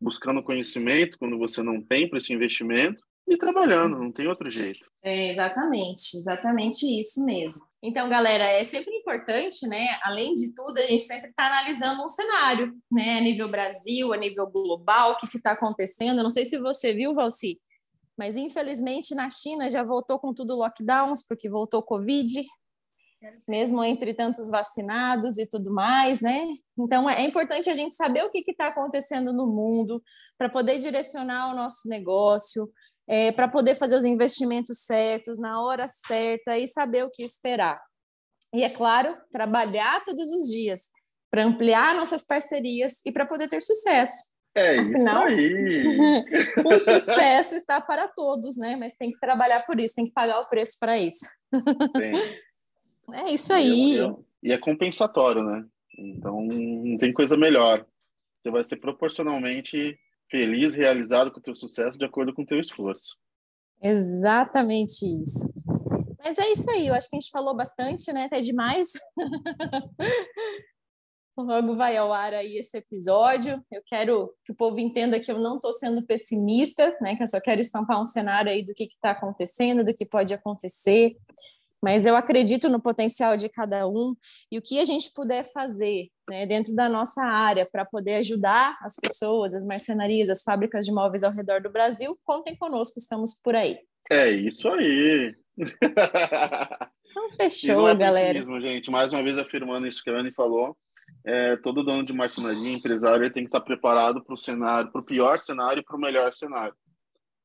buscando 0.00 0.42
conhecimento 0.42 1.16
quando 1.16 1.38
você 1.38 1.62
não 1.62 1.80
tem 1.80 2.08
para 2.08 2.18
esse 2.18 2.32
investimento 2.32 3.00
e 3.24 3.36
trabalhando, 3.36 3.98
não 3.98 4.10
tem 4.10 4.26
outro 4.26 4.50
jeito. 4.50 4.90
É 5.00 5.30
exatamente, 5.30 6.16
exatamente 6.16 6.84
isso 6.98 7.24
mesmo. 7.24 7.62
Então, 7.80 8.08
galera, 8.08 8.44
é 8.44 8.64
sempre 8.64 8.92
importante, 8.92 9.68
né? 9.68 9.86
Além 10.02 10.34
de 10.34 10.52
tudo, 10.54 10.76
a 10.78 10.82
gente 10.82 11.04
sempre 11.04 11.30
está 11.30 11.46
analisando 11.46 12.02
um 12.02 12.08
cenário, 12.08 12.74
né? 12.90 13.18
A 13.18 13.20
nível 13.20 13.48
Brasil, 13.48 14.12
a 14.12 14.16
nível 14.16 14.46
global, 14.48 15.12
o 15.12 15.16
que 15.18 15.26
está 15.26 15.52
acontecendo. 15.52 16.20
não 16.20 16.30
sei 16.30 16.46
se 16.46 16.58
você 16.58 16.92
viu, 16.92 17.14
Valci, 17.14 17.60
mas 18.18 18.36
infelizmente 18.36 19.14
na 19.14 19.30
China 19.30 19.68
já 19.68 19.84
voltou 19.84 20.18
com 20.18 20.34
tudo 20.34 20.56
lockdowns, 20.56 21.22
porque 21.22 21.48
voltou 21.48 21.80
Covid, 21.82 22.44
mesmo 23.46 23.82
entre 23.82 24.14
tantos 24.14 24.48
vacinados 24.48 25.38
e 25.38 25.46
tudo 25.46 25.72
mais, 25.72 26.20
né? 26.20 26.44
Então 26.78 27.08
é 27.08 27.22
importante 27.22 27.68
a 27.68 27.74
gente 27.74 27.94
saber 27.94 28.22
o 28.24 28.30
que 28.30 28.44
está 28.48 28.68
acontecendo 28.68 29.32
no 29.32 29.46
mundo 29.46 30.02
para 30.36 30.48
poder 30.48 30.78
direcionar 30.78 31.50
o 31.50 31.56
nosso 31.56 31.88
negócio, 31.88 32.70
é, 33.08 33.32
para 33.32 33.48
poder 33.48 33.74
fazer 33.74 33.96
os 33.96 34.04
investimentos 34.04 34.84
certos 34.84 35.38
na 35.38 35.60
hora 35.62 35.86
certa 35.88 36.58
e 36.58 36.66
saber 36.66 37.04
o 37.04 37.10
que 37.10 37.22
esperar. 37.22 37.80
E 38.54 38.62
é 38.62 38.70
claro, 38.70 39.16
trabalhar 39.32 40.02
todos 40.04 40.30
os 40.30 40.48
dias 40.48 40.90
para 41.30 41.44
ampliar 41.44 41.94
nossas 41.94 42.24
parcerias 42.24 43.00
e 43.04 43.12
para 43.12 43.26
poder 43.26 43.48
ter 43.48 43.60
sucesso. 43.60 44.32
É 44.54 44.78
Afinal, 44.78 45.28
isso 45.28 45.88
aí. 45.90 46.24
o 46.64 46.80
sucesso 46.80 47.54
está 47.54 47.80
para 47.80 48.08
todos, 48.08 48.56
né? 48.56 48.76
Mas 48.76 48.94
tem 48.94 49.10
que 49.10 49.20
trabalhar 49.20 49.64
por 49.66 49.78
isso, 49.78 49.94
tem 49.94 50.06
que 50.06 50.12
pagar 50.12 50.40
o 50.40 50.48
preço 50.48 50.76
para 50.80 50.98
isso. 50.98 51.26
Tem. 51.94 52.14
É 53.12 53.32
isso 53.32 53.52
aí. 53.52 53.96
E 53.96 54.00
é, 54.00 54.14
e 54.42 54.52
é 54.52 54.58
compensatório, 54.58 55.42
né? 55.42 55.64
Então, 55.96 56.42
não 56.42 56.96
tem 56.96 57.12
coisa 57.12 57.36
melhor. 57.36 57.86
Você 58.34 58.50
vai 58.50 58.62
ser 58.62 58.76
proporcionalmente 58.76 59.98
feliz, 60.30 60.74
realizado 60.74 61.32
com 61.32 61.40
o 61.40 61.42
teu 61.42 61.54
sucesso 61.54 61.98
de 61.98 62.04
acordo 62.04 62.32
com 62.34 62.42
o 62.42 62.46
teu 62.46 62.60
esforço. 62.60 63.16
Exatamente 63.82 65.04
isso. 65.04 65.52
Mas 66.18 66.38
é 66.38 66.50
isso 66.50 66.70
aí, 66.70 66.86
eu 66.86 66.94
acho 66.94 67.08
que 67.08 67.16
a 67.16 67.20
gente 67.20 67.30
falou 67.30 67.56
bastante, 67.56 68.12
né? 68.12 68.24
Até 68.24 68.40
demais. 68.40 68.92
Logo 71.36 71.76
vai 71.76 71.96
ao 71.96 72.12
ar 72.12 72.34
aí 72.34 72.58
esse 72.58 72.76
episódio. 72.78 73.64
Eu 73.70 73.80
quero 73.86 74.34
que 74.44 74.52
o 74.52 74.56
povo 74.56 74.80
entenda 74.80 75.20
que 75.20 75.30
eu 75.30 75.38
não 75.38 75.56
estou 75.56 75.72
sendo 75.72 76.04
pessimista, 76.04 76.96
né? 77.00 77.14
Que 77.14 77.22
eu 77.22 77.28
só 77.28 77.40
quero 77.40 77.60
estampar 77.60 78.02
um 78.02 78.06
cenário 78.06 78.50
aí 78.50 78.64
do 78.64 78.74
que 78.74 78.84
está 78.84 79.12
acontecendo, 79.12 79.84
do 79.84 79.94
que 79.94 80.04
pode 80.04 80.34
acontecer 80.34 81.16
mas 81.82 82.06
eu 82.06 82.16
acredito 82.16 82.68
no 82.68 82.80
potencial 82.80 83.36
de 83.36 83.48
cada 83.48 83.86
um 83.86 84.14
e 84.50 84.58
o 84.58 84.62
que 84.62 84.80
a 84.80 84.84
gente 84.84 85.12
puder 85.14 85.44
fazer 85.52 86.08
né, 86.28 86.46
dentro 86.46 86.74
da 86.74 86.88
nossa 86.88 87.22
área 87.22 87.68
para 87.70 87.84
poder 87.84 88.16
ajudar 88.16 88.76
as 88.82 88.94
pessoas, 88.96 89.54
as 89.54 89.64
marcenarias, 89.64 90.28
as 90.28 90.42
fábricas 90.42 90.84
de 90.84 90.92
móveis 90.92 91.22
ao 91.22 91.32
redor 91.32 91.60
do 91.60 91.70
Brasil, 91.70 92.18
contem 92.24 92.56
conosco, 92.56 92.98
estamos 92.98 93.40
por 93.42 93.54
aí. 93.54 93.78
É 94.10 94.30
isso 94.30 94.68
aí. 94.68 95.34
Então 97.10 97.30
fechou, 97.32 97.88
é 97.88 97.94
galera. 97.94 98.38
gente. 98.60 98.90
Mais 98.90 99.12
uma 99.12 99.22
vez 99.22 99.38
afirmando 99.38 99.86
isso 99.86 100.02
que 100.02 100.10
a 100.10 100.18
Anne 100.18 100.30
falou. 100.30 100.76
É, 101.24 101.56
todo 101.56 101.82
dono 101.82 102.04
de 102.04 102.12
marcenaria, 102.12 102.72
empresário, 102.72 103.32
tem 103.32 103.42
que 103.42 103.48
estar 103.48 103.60
preparado 103.60 104.22
para 104.22 104.34
o 104.34 104.36
cenário, 104.36 104.90
para 104.92 105.00
o 105.00 105.04
pior 105.04 105.38
cenário 105.38 105.80
e 105.80 105.84
para 105.84 105.96
o 105.96 106.00
melhor 106.00 106.32
cenário. 106.32 106.74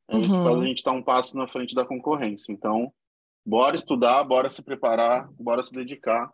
É 0.09 0.17
isso 0.17 0.35
uhum. 0.35 0.61
a 0.61 0.65
gente 0.65 0.77
estar 0.77 0.91
um 0.91 1.01
passo 1.01 1.35
na 1.35 1.47
frente 1.47 1.73
da 1.73 1.85
concorrência. 1.85 2.51
Então, 2.51 2.93
Bora 3.45 3.75
estudar, 3.75 4.23
bora 4.23 4.49
se 4.49 4.63
preparar, 4.63 5.29
bora 5.33 5.61
se 5.61 5.73
dedicar, 5.73 6.31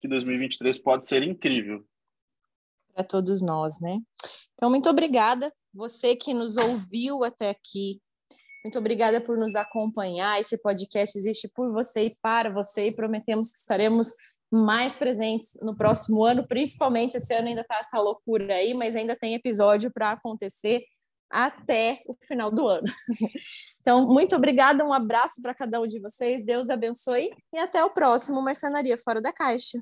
que 0.00 0.08
2023 0.08 0.78
pode 0.78 1.06
ser 1.06 1.22
incrível. 1.22 1.84
Para 2.94 3.04
todos 3.04 3.42
nós, 3.42 3.78
né? 3.80 3.98
Então, 4.54 4.70
muito 4.70 4.88
obrigada. 4.88 5.52
Você 5.74 6.16
que 6.16 6.32
nos 6.32 6.56
ouviu 6.56 7.24
até 7.24 7.50
aqui, 7.50 8.00
muito 8.64 8.78
obrigada 8.78 9.20
por 9.20 9.36
nos 9.36 9.54
acompanhar. 9.54 10.40
Esse 10.40 10.60
podcast 10.60 11.16
existe 11.16 11.48
por 11.54 11.72
você 11.72 12.06
e 12.06 12.16
para 12.22 12.50
você, 12.50 12.88
e 12.88 12.94
prometemos 12.94 13.50
que 13.52 13.58
estaremos 13.58 14.08
mais 14.50 14.96
presentes 14.96 15.56
no 15.62 15.76
próximo 15.76 16.24
ano, 16.24 16.46
principalmente 16.46 17.16
esse 17.16 17.32
ano 17.32 17.48
ainda 17.48 17.60
está 17.60 17.76
essa 17.78 18.00
loucura 18.00 18.54
aí, 18.54 18.74
mas 18.74 18.96
ainda 18.96 19.16
tem 19.16 19.34
episódio 19.34 19.92
para 19.92 20.12
acontecer 20.12 20.82
até 21.30 22.02
o 22.06 22.14
final 22.14 22.50
do 22.50 22.66
ano. 22.66 22.86
Então, 23.80 24.06
muito 24.06 24.36
obrigada, 24.36 24.84
um 24.84 24.92
abraço 24.92 25.40
para 25.40 25.54
cada 25.54 25.80
um 25.80 25.86
de 25.86 25.98
vocês, 25.98 26.44
Deus 26.44 26.68
abençoe 26.68 27.30
e 27.50 27.58
até 27.58 27.82
o 27.82 27.88
próximo 27.88 28.42
Marcenaria 28.42 28.98
Fora 28.98 29.22
da 29.22 29.32
Caixa. 29.32 29.78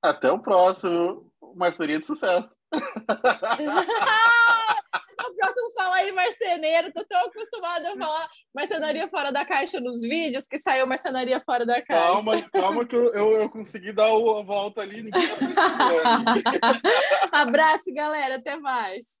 Até 0.00 0.32
o 0.32 0.38
próximo 0.38 1.30
Marcenaria 1.54 2.00
de 2.00 2.06
Sucesso. 2.06 2.56
o 2.72 2.80
próximo 5.34 5.70
fala 5.76 5.96
aí 5.96 6.10
marceneiro, 6.12 6.90
tô 6.92 7.04
tão 7.04 7.26
acostumada 7.26 7.92
a 7.92 7.96
falar 7.96 8.26
marcenaria 8.54 9.06
fora 9.08 9.30
da 9.30 9.44
caixa 9.44 9.78
nos 9.78 10.00
vídeos 10.00 10.48
que 10.48 10.56
saiu 10.56 10.86
marcenaria 10.86 11.40
fora 11.40 11.66
da 11.66 11.82
caixa. 11.82 12.24
Calma, 12.24 12.42
calma 12.50 12.86
que 12.86 12.96
eu, 12.96 13.12
eu, 13.14 13.42
eu 13.42 13.50
consegui 13.50 13.92
dar 13.92 14.06
a 14.06 14.42
volta 14.42 14.80
ali. 14.80 15.02
Ninguém 15.02 15.22
Abraço, 17.30 17.92
galera, 17.94 18.36
até 18.36 18.56
mais. 18.56 19.20